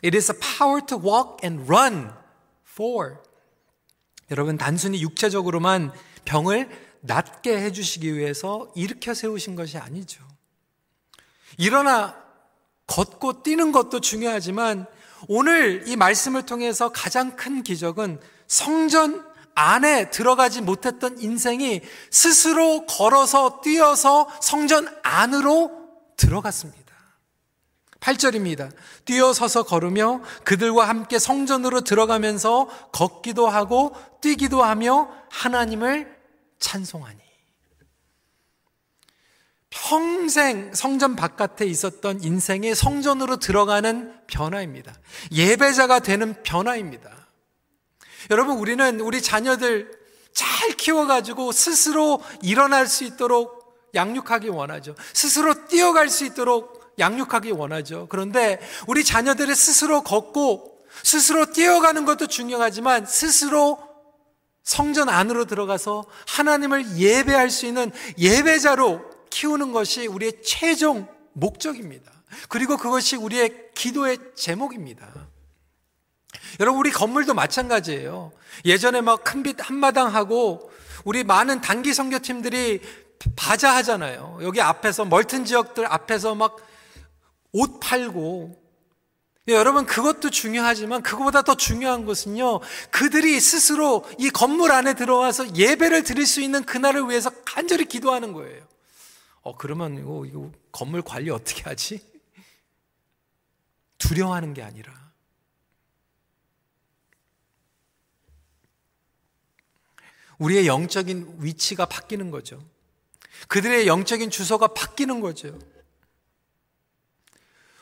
It 0.02 0.16
is 0.16 0.32
a 0.32 0.38
power 0.38 0.80
to 0.86 0.98
walk 0.98 1.36
and 1.44 1.64
run 1.70 2.10
for. 2.66 3.18
여러분, 4.30 4.56
단순히 4.56 5.02
육체적으로만 5.02 5.92
병을 6.24 6.68
낫게 7.00 7.60
해주시기 7.62 8.16
위해서 8.16 8.70
일으켜 8.74 9.12
세우신 9.12 9.56
것이 9.56 9.76
아니죠. 9.78 10.26
일어나 11.58 12.29
걷고 12.90 13.44
뛰는 13.44 13.70
것도 13.70 14.00
중요하지만 14.00 14.84
오늘 15.28 15.84
이 15.86 15.94
말씀을 15.96 16.44
통해서 16.44 16.90
가장 16.90 17.36
큰 17.36 17.62
기적은 17.62 18.20
성전 18.48 19.24
안에 19.54 20.10
들어가지 20.10 20.60
못했던 20.60 21.18
인생이 21.20 21.82
스스로 22.10 22.86
걸어서 22.86 23.60
뛰어서 23.60 24.28
성전 24.42 24.88
안으로 25.02 25.70
들어갔습니다. 26.16 26.80
8절입니다. 28.00 28.72
뛰어서서 29.04 29.64
걸으며 29.64 30.22
그들과 30.44 30.88
함께 30.88 31.18
성전으로 31.18 31.82
들어가면서 31.82 32.66
걷기도 32.92 33.46
하고 33.46 33.94
뛰기도 34.20 34.64
하며 34.64 35.10
하나님을 35.30 36.16
찬송하니. 36.58 37.19
평생 39.70 40.74
성전 40.74 41.16
바깥에 41.16 41.64
있었던 41.64 42.22
인생의 42.22 42.74
성전으로 42.74 43.36
들어가는 43.38 44.12
변화입니다. 44.26 44.92
예배자가 45.32 46.00
되는 46.00 46.34
변화입니다. 46.42 47.10
여러분, 48.30 48.58
우리는 48.58 49.00
우리 49.00 49.22
자녀들 49.22 49.98
잘 50.32 50.70
키워가지고 50.76 51.52
스스로 51.52 52.20
일어날 52.42 52.86
수 52.86 53.04
있도록 53.04 53.88
양육하기 53.94 54.48
원하죠. 54.48 54.94
스스로 55.12 55.66
뛰어갈 55.66 56.08
수 56.08 56.24
있도록 56.24 56.94
양육하기 56.98 57.52
원하죠. 57.52 58.06
그런데 58.10 58.60
우리 58.86 59.04
자녀들이 59.04 59.54
스스로 59.54 60.02
걷고 60.02 60.78
스스로 61.02 61.46
뛰어가는 61.46 62.04
것도 62.04 62.26
중요하지만 62.26 63.06
스스로 63.06 63.78
성전 64.62 65.08
안으로 65.08 65.46
들어가서 65.46 66.04
하나님을 66.28 66.98
예배할 66.98 67.50
수 67.50 67.66
있는 67.66 67.90
예배자로 68.18 69.09
키우는 69.30 69.72
것이 69.72 70.06
우리의 70.06 70.42
최종 70.42 71.08
목적입니다. 71.32 72.10
그리고 72.48 72.76
그것이 72.76 73.16
우리의 73.16 73.70
기도의 73.74 74.18
제목입니다. 74.34 75.28
여러분, 76.60 76.80
우리 76.80 76.90
건물도 76.90 77.34
마찬가지예요. 77.34 78.32
예전에 78.64 79.00
막 79.00 79.24
큰 79.24 79.42
빛 79.42 79.56
한마당 79.58 80.14
하고 80.14 80.70
우리 81.04 81.24
많은 81.24 81.60
단기 81.60 81.94
선교팀들이 81.94 82.80
바자 83.36 83.74
하잖아요. 83.76 84.38
여기 84.42 84.60
앞에서 84.60 85.04
멀튼 85.04 85.44
지역들 85.44 85.86
앞에서 85.90 86.34
막 86.34 86.56
옷 87.52 87.80
팔고 87.80 88.56
예, 89.48 89.54
여러분 89.54 89.84
그것도 89.86 90.30
중요하지만 90.30 91.02
그거보다 91.02 91.42
더 91.42 91.56
중요한 91.56 92.04
것은요. 92.04 92.60
그들이 92.90 93.40
스스로 93.40 94.04
이 94.18 94.30
건물 94.30 94.70
안에 94.70 94.94
들어와서 94.94 95.56
예배를 95.56 96.04
드릴 96.04 96.26
수 96.26 96.40
있는 96.40 96.64
그날을 96.64 97.08
위해서 97.08 97.30
간절히 97.44 97.86
기도하는 97.86 98.32
거예요. 98.32 98.62
어 99.42 99.56
그러면 99.56 99.98
이거, 99.98 100.26
이거 100.26 100.52
건물 100.72 101.02
관리 101.02 101.30
어떻게 101.30 101.62
하지? 101.62 102.00
두려워하는 103.98 104.54
게 104.54 104.62
아니라 104.62 105.10
우리의 110.38 110.66
영적인 110.66 111.36
위치가 111.40 111.84
바뀌는 111.84 112.30
거죠. 112.30 112.62
그들의 113.48 113.86
영적인 113.86 114.30
주소가 114.30 114.68
바뀌는 114.68 115.20
거죠. 115.20 115.58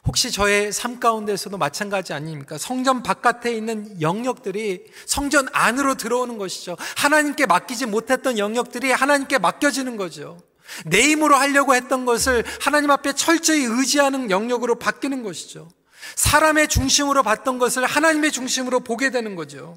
혹시 0.05 0.31
저의 0.31 0.73
삶 0.73 1.01
가운데서도 1.01 1.59
마찬가지 1.59 2.13
아닙니까? 2.13 2.57
성전 2.57 3.03
바깥에 3.03 3.55
있는 3.55 4.01
영역들이 4.01 4.87
성전 5.07 5.49
안으로 5.53 5.97
들어오는 5.97 6.39
것이죠. 6.39 6.77
하나님께 6.97 7.47
맡기지 7.47 7.87
못했던 7.87 8.39
영역들이 8.39 8.91
하나님께 8.91 9.39
맡겨지는 9.39 9.97
거죠. 9.97 10.41
내 10.85 11.03
힘으로 11.03 11.37
하려고 11.37 11.75
했던 11.75 12.05
것을 12.05 12.45
하나님 12.61 12.91
앞에 12.91 13.15
철저히 13.15 13.65
의지하는 13.65 14.31
영역으로 14.31 14.77
바뀌는 14.77 15.23
것이죠. 15.23 15.69
사람의 16.15 16.69
중심으로 16.69 17.23
봤던 17.23 17.59
것을 17.59 17.85
하나님의 17.85 18.33
중심으로 18.33 18.81
보게 18.81 19.11
되는 19.11 19.35
거죠. 19.35 19.77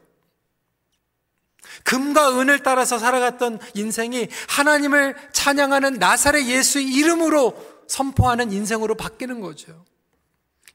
금과 1.83 2.39
은을 2.39 2.63
따라서 2.63 2.99
살아갔던 2.99 3.59
인생이 3.73 4.27
하나님을 4.49 5.15
찬양하는 5.31 5.95
나사렛 5.95 6.45
예수의 6.45 6.85
이름으로 6.85 7.55
선포하는 7.87 8.51
인생으로 8.51 8.95
바뀌는 8.95 9.41
거죠. 9.41 9.85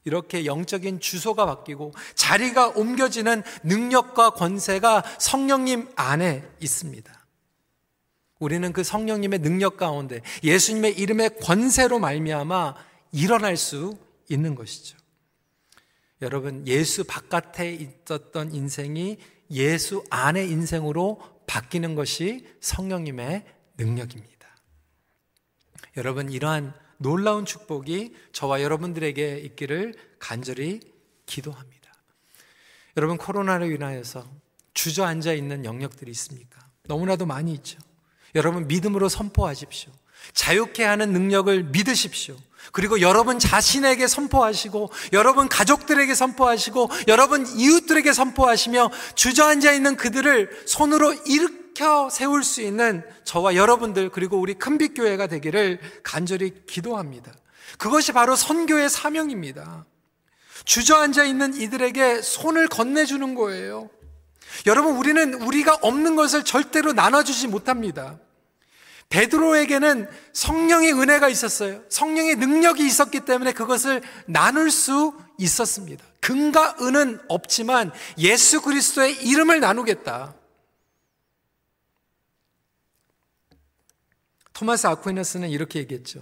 이렇게 0.03 0.45
영적인 0.45 1.01
주소가 1.01 1.45
바뀌고 1.45 1.93
자리가 2.15 2.69
옮겨지는 2.69 3.43
능력과 3.63 4.31
권세가 4.31 5.03
성령님 5.19 5.89
안에 5.95 6.47
있습니다. 6.61 7.26
우리는 8.39 8.71
그 8.73 8.83
성령님의 8.83 9.39
능력 9.39 9.77
가운데 9.77 10.21
예수님의 10.43 10.93
이름의 10.99 11.37
권세로 11.39 11.99
말미암아 11.99 12.75
일어날 13.11 13.57
수 13.57 13.97
있는 14.29 14.55
것이죠. 14.55 14.97
여러분 16.21 16.67
예수 16.67 17.03
바깥에 17.03 17.73
있었던 17.73 18.53
인생이 18.53 19.17
예수 19.51 20.03
안의 20.09 20.49
인생으로 20.49 21.21
바뀌는 21.47 21.95
것이 21.95 22.45
성령님의 22.59 23.45
능력입니다. 23.77 24.37
여러분, 25.95 26.31
이러한 26.31 26.73
놀라운 26.97 27.45
축복이 27.45 28.15
저와 28.33 28.61
여러분들에게 28.61 29.39
있기를 29.39 29.95
간절히 30.19 30.79
기도합니다. 31.25 31.91
여러분, 32.97 33.17
코로나로 33.17 33.71
인하여서 33.71 34.29
주저앉아 34.73 35.33
있는 35.33 35.65
영역들이 35.65 36.11
있습니까? 36.11 36.59
너무나도 36.83 37.25
많이 37.25 37.53
있죠. 37.53 37.79
여러분, 38.37 38.67
믿음으로 38.67 39.09
선포하십시오. 39.09 39.91
자유케 40.33 40.83
하는 40.83 41.11
능력을 41.11 41.63
믿으십시오. 41.63 42.35
그리고 42.71 43.01
여러분 43.01 43.39
자신에게 43.39 44.07
선포하시고, 44.07 44.89
여러분 45.13 45.49
가족들에게 45.49 46.13
선포하시고, 46.13 46.89
여러분 47.07 47.45
이웃들에게 47.47 48.11
선포하시며, 48.13 48.91
주저앉아 49.15 49.71
있는 49.73 49.97
그들을 49.97 50.63
손으로 50.65 51.13
일으켜 51.25 52.09
세울 52.09 52.43
수 52.43 52.61
있는 52.61 53.03
저와 53.23 53.55
여러분들, 53.55 54.09
그리고 54.09 54.37
우리 54.37 54.53
큰빛교회가 54.53 55.27
되기를 55.27 55.79
간절히 56.03 56.65
기도합니다. 56.65 57.33
그것이 57.77 58.11
바로 58.11 58.35
선교의 58.35 58.89
사명입니다. 58.89 59.85
주저앉아 60.65 61.23
있는 61.23 61.55
이들에게 61.55 62.21
손을 62.21 62.67
건네주는 62.67 63.35
거예요. 63.35 63.89
여러분, 64.65 64.97
우리는 64.97 65.33
우리가 65.35 65.77
없는 65.81 66.15
것을 66.15 66.43
절대로 66.43 66.93
나눠주지 66.93 67.47
못합니다. 67.47 68.19
베드로에게는 69.09 70.07
성령의 70.33 70.93
은혜가 70.93 71.29
있었어요. 71.29 71.81
성령의 71.89 72.35
능력이 72.35 72.85
있었기 72.85 73.21
때문에 73.21 73.53
그것을 73.53 74.01
나눌 74.25 74.69
수 74.69 75.13
있었습니다. 75.37 76.03
금과 76.19 76.77
은은 76.81 77.19
없지만 77.29 77.91
예수 78.17 78.61
그리스도의 78.61 79.25
이름을 79.25 79.59
나누겠다. 79.61 80.35
토마스 84.53 84.87
아퀴나스는 84.87 85.49
이렇게 85.49 85.79
얘기했죠. 85.79 86.21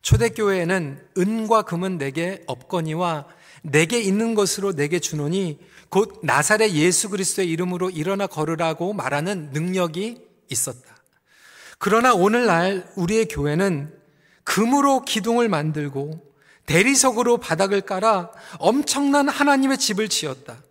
초대교회에는 0.00 1.08
은과 1.18 1.62
금은 1.62 1.98
내게 1.98 2.42
없거니와 2.46 3.26
내게 3.62 4.00
있는 4.00 4.34
것으로 4.34 4.72
내게 4.72 4.98
주노니 4.98 5.58
곧 5.88 6.20
나사렛 6.22 6.72
예수 6.72 7.10
그리스도의 7.10 7.50
이름으로 7.50 7.90
일어나 7.90 8.26
걸으라고 8.26 8.92
말하는 8.92 9.50
능력이 9.52 10.26
있었다. 10.48 10.91
그러나 11.84 12.14
오늘날 12.14 12.88
우리의 12.94 13.26
교회는 13.26 13.92
금으로 14.44 15.00
기둥을 15.00 15.48
만들고 15.48 16.32
대리석으로 16.66 17.38
바닥을 17.38 17.80
깔아 17.80 18.30
엄청난 18.60 19.28
하나님의 19.28 19.78
집을 19.78 20.08
지었다. 20.08 20.62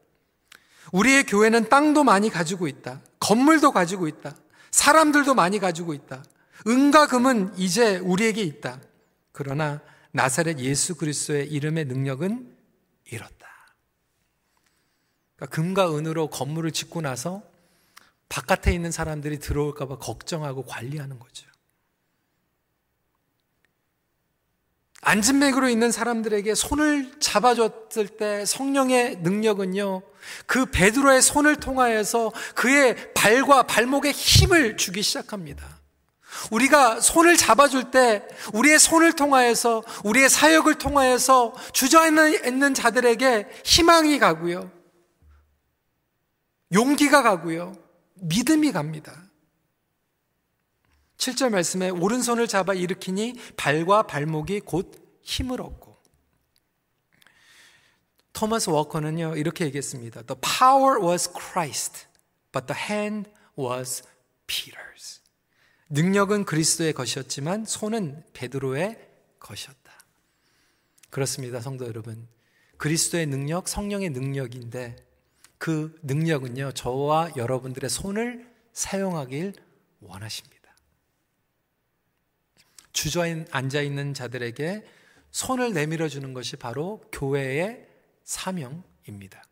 우리의 0.93 1.26
교회는 1.26 1.68
땅도 1.68 2.05
많이 2.05 2.30
가지고 2.30 2.66
있다. 2.66 3.01
건물도 3.20 3.74
가지고 3.74 4.07
있다. 4.07 4.34
사람들도 4.72 5.34
많이 5.34 5.59
가지고 5.59 5.93
있다. 5.93 6.24
은과 6.66 7.07
금은 7.07 7.57
이제 7.57 7.97
우리에게 7.97 8.41
있다. 8.43 8.80
그러나 9.34 9.82
나사렛 10.14 10.59
예수 10.59 10.95
그리스도의 10.95 11.51
이름의 11.51 11.86
능력은 11.88 12.55
잃었다. 13.12 13.49
그러니까 15.36 15.55
금과 15.57 15.93
은으로 15.93 16.28
건물을 16.28 16.72
짓고 16.72 17.01
나서 17.01 17.51
바깥에 18.32 18.71
있는 18.71 18.91
사람들이 18.91 19.39
들어올까봐 19.39 19.97
걱정하고 19.97 20.63
관리하는 20.63 21.19
거죠. 21.19 21.45
안진맥으로 25.01 25.67
있는 25.67 25.91
사람들에게 25.91 26.55
손을 26.55 27.19
잡아줬을 27.19 28.07
때 28.07 28.45
성령의 28.45 29.17
능력은요, 29.17 30.03
그 30.45 30.67
베드로의 30.67 31.21
손을 31.21 31.57
통하여서 31.57 32.32
그의 32.55 33.13
발과 33.13 33.63
발목에 33.63 34.11
힘을 34.11 34.77
주기 34.77 35.01
시작합니다. 35.01 35.67
우리가 36.51 37.01
손을 37.01 37.36
잡아줄 37.36 37.91
때 37.91 38.25
우리의 38.53 38.79
손을 38.79 39.11
통하여서 39.13 39.84
우리의 40.05 40.29
사역을 40.29 40.75
통하여서 40.75 41.53
주저있는 41.73 42.73
자들에게 42.75 43.47
희망이 43.65 44.19
가고요. 44.19 44.71
용기가 46.71 47.23
가고요. 47.23 47.90
믿음이 48.22 48.72
갑니다. 48.72 49.30
7절 51.17 51.49
말씀에 51.49 51.89
오른손을 51.89 52.47
잡아 52.47 52.74
일으키니 52.74 53.36
발과 53.55 54.03
발목이 54.03 54.61
곧 54.61 55.19
힘을 55.22 55.61
얻고 55.61 55.91
토마스 58.34 58.69
워커는요 58.69 59.36
이렇게 59.36 59.65
얘기했습니다. 59.65 60.24
The 60.24 60.39
power 60.41 60.99
was 60.99 61.30
Christ, 61.32 62.07
but 62.51 62.65
the 62.65 62.80
hand 62.80 63.30
was 63.57 64.03
Peter's. 64.47 65.22
능력은 65.89 66.45
그리스도의 66.45 66.93
것이었지만 66.93 67.65
손은 67.65 68.24
베드로의 68.34 68.97
것이었다. 69.39 69.91
그렇습니다, 71.09 71.59
성도 71.59 71.86
여러분. 71.86 72.28
그리스도의 72.78 73.28
능력, 73.28 73.67
성령의 73.67 74.09
능력인데 74.09 74.95
그 75.62 75.95
능력은요 76.01 76.72
저와 76.72 77.34
여러분들의 77.38 77.88
손을 77.88 78.51
사용하길 78.74 79.53
원하십니다. 79.99 80.76
주저앉아 82.93 83.45
앉아 83.51 83.82
있는 83.82 84.16
자들에게 84.16 84.84
손을 85.30 85.74
내밀어 85.74 86.09
주는 86.09 86.34
것이 86.34 86.55
바로 86.55 87.03
교회의 87.12 87.88
사명입니다. 88.24 89.43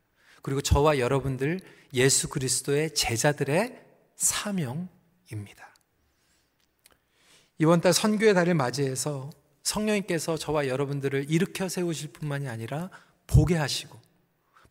그리고 0.42 0.62
저와 0.62 0.98
여러분들 0.98 1.60
예수 1.94 2.28
그리스도의 2.28 2.96
제자들의 2.96 3.80
사명입니다. 4.16 4.90
이번 7.60 7.82
달 7.82 7.94
선교의 7.94 8.34
달을 8.34 8.56
맞이해서 8.56 9.30
성령님께서 9.62 10.38
저와 10.38 10.70
여러분들을 10.70 11.30
일으켜 11.30 11.70
세우실 11.70 12.14
뿐만이 12.14 12.48
아니라 12.48 12.90
보게 13.28 13.56
하시고 13.56 14.02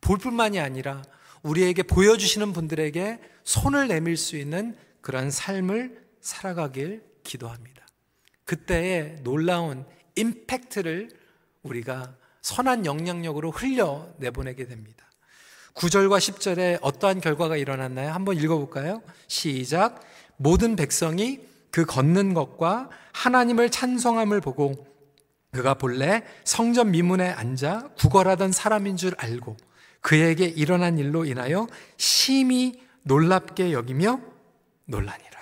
볼 0.01 0.19
뿐만이 0.19 0.59
아니라 0.59 1.05
우리에게 1.43 1.83
보여주시는 1.83 2.53
분들에게 2.53 3.21
손을 3.45 3.89
내밀 3.89 4.17
수 4.17 4.37
있는 4.37 4.77
그런 5.01 5.31
삶을 5.31 6.05
살아가길 6.21 7.03
기도합니다. 7.25 7.87
그때의 8.45 9.21
놀라운 9.23 9.85
임팩트를 10.17 11.11
우리가 11.63 12.17
선한 12.43 12.87
영향력으로 12.87 13.51
흘려 13.51 14.09
내보내게 14.19 14.67
됩니다. 14.67 15.05
9절과 15.75 16.19
10절에 16.19 16.79
어떠한 16.83 17.21
결과가 17.21 17.57
일어났나요? 17.57 18.11
한번 18.11 18.37
읽어볼까요? 18.37 19.03
시작. 19.29 20.01
모든 20.37 20.77
백성이 20.77 21.41
그 21.71 21.85
걷는 21.85 22.35
것과 22.35 22.91
하나님을 23.13 23.71
찬송함을 23.71 24.41
보고 24.41 24.87
그가 25.53 25.75
본래 25.75 26.25
성전 26.45 26.91
미문에 26.91 27.29
앉아 27.29 27.91
구걸하던 27.99 28.53
사람인 28.53 28.97
줄 28.97 29.15
알고 29.19 29.57
그에게 30.01 30.47
일어난 30.47 30.99
일로 30.99 31.25
인하여 31.25 31.67
심히 31.97 32.83
놀랍게 33.03 33.73
여기며 33.73 34.21
놀라니라. 34.85 35.39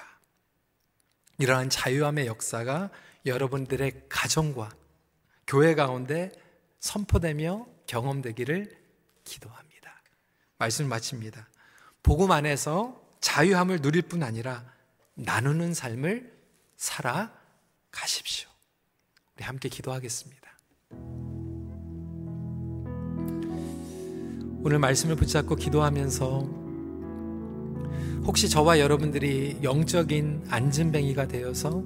이러한 1.38 1.70
자유함의 1.70 2.26
역사가 2.26 2.90
여러분들의 3.26 4.06
가정과 4.08 4.70
교회 5.46 5.74
가운데 5.74 6.32
선포되며 6.80 7.66
경험되기를 7.86 8.76
기도합니다. 9.24 10.02
말씀을 10.58 10.88
마칩니다. 10.88 11.48
복음 12.02 12.30
안에서 12.30 13.00
자유함을 13.20 13.82
누릴 13.82 14.02
뿐 14.02 14.22
아니라 14.22 14.64
나누는 15.14 15.74
삶을 15.74 16.32
살아 16.76 17.32
가십시오. 17.90 18.48
우리 19.36 19.44
함께 19.44 19.68
기도하겠습니다. 19.68 20.46
오늘 24.66 24.80
말씀을 24.80 25.14
붙잡고 25.14 25.54
기도하면서 25.54 26.48
혹시 28.24 28.48
저와 28.48 28.80
여러분들이 28.80 29.58
영적인 29.62 30.42
안진뱅이가 30.48 31.28
되어서 31.28 31.84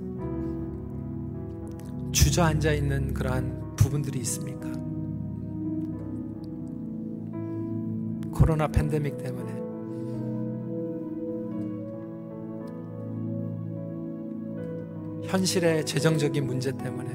주저앉아 2.10 2.72
있는 2.72 3.12
그러한 3.12 3.76
부분들이 3.76 4.20
있습니까? 4.20 4.70
코로나 8.32 8.66
팬데믹 8.66 9.18
때문에. 9.18 9.52
현실의 15.28 15.84
재정적인 15.84 16.46
문제 16.46 16.72
때문에. 16.72 17.10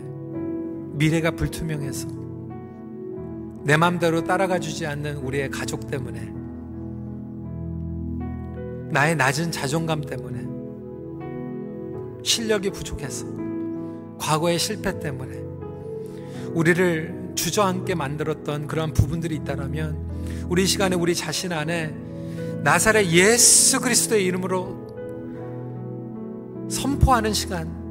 미래가 0.96 1.32
불투명해서 1.32 2.25
내 3.66 3.76
마음대로 3.78 4.24
따라가 4.24 4.60
주지 4.60 4.86
않는 4.86 5.18
우리의 5.18 5.50
가족 5.50 5.90
때문에 5.90 6.32
나의 8.92 9.16
낮은 9.16 9.52
자존감 9.52 10.02
때문에 10.02 10.46
실력이 12.24 12.70
부족해서 12.70 13.26
과거의 14.20 14.60
실패 14.60 15.00
때문에 15.00 15.40
우리를 16.54 17.34
주저앉게 17.34 17.96
만들었던 17.96 18.68
그런 18.68 18.94
부분들이 18.94 19.36
있다면 19.38 20.46
우리 20.48 20.68
시간에 20.68 20.96
우리 20.96 21.16
자신 21.16 21.52
안에 21.52 21.92
나사렛 22.64 23.08
예수 23.08 23.82
그리스도의 23.82 24.26
이름으로 24.26 24.86
선포하는 26.70 27.34
시간 27.34 27.84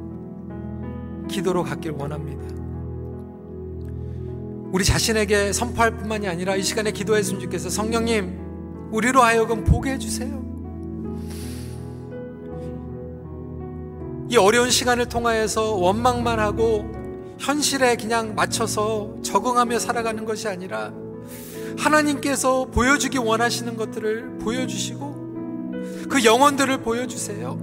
기도로 1.27 1.63
갖길 1.63 1.91
원합니다. 1.91 2.64
우리 4.71 4.83
자신에게 4.83 5.53
선포할 5.53 5.97
뿐만이 5.97 6.27
아니라 6.27 6.55
이 6.55 6.63
시간에 6.63 6.91
기도했으면 6.91 7.41
좋겠어. 7.41 7.69
성령님, 7.69 8.89
우리로 8.91 9.21
하여금 9.21 9.63
보게 9.63 9.91
해주세요. 9.91 10.43
이 14.29 14.37
어려운 14.37 14.71
시간을 14.71 15.07
통하여서 15.07 15.75
원망만 15.75 16.39
하고 16.39 16.91
현실에 17.37 17.95
그냥 17.95 18.33
맞춰서 18.33 19.15
적응하며 19.21 19.79
살아가는 19.79 20.25
것이 20.25 20.47
아니라 20.47 20.91
하나님께서 21.77 22.65
보여주기 22.65 23.17
원하시는 23.17 23.75
것들을 23.75 24.39
보여주시고 24.39 25.15
그 26.09 26.23
영혼들을 26.23 26.81
보여주세요. 26.81 27.59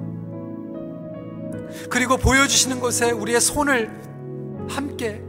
그리고 1.88 2.16
보여주시는 2.16 2.80
것에 2.80 3.10
우리의 3.10 3.40
손을 3.40 3.90
함께 4.68 5.22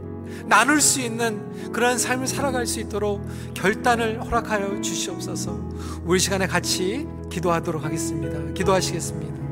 나눌 0.46 0.80
수 0.80 1.00
있는 1.00 1.72
그런 1.72 1.98
삶을 1.98 2.26
살아갈 2.26 2.66
수 2.66 2.80
있도록 2.80 3.26
결단을 3.54 4.22
허락하여 4.22 4.80
주시옵소서. 4.80 5.58
우리 6.04 6.18
시간에 6.18 6.46
같이 6.46 7.06
기도하도록 7.30 7.84
하겠습니다. 7.84 8.52
기도하시겠습니다. 8.52 9.43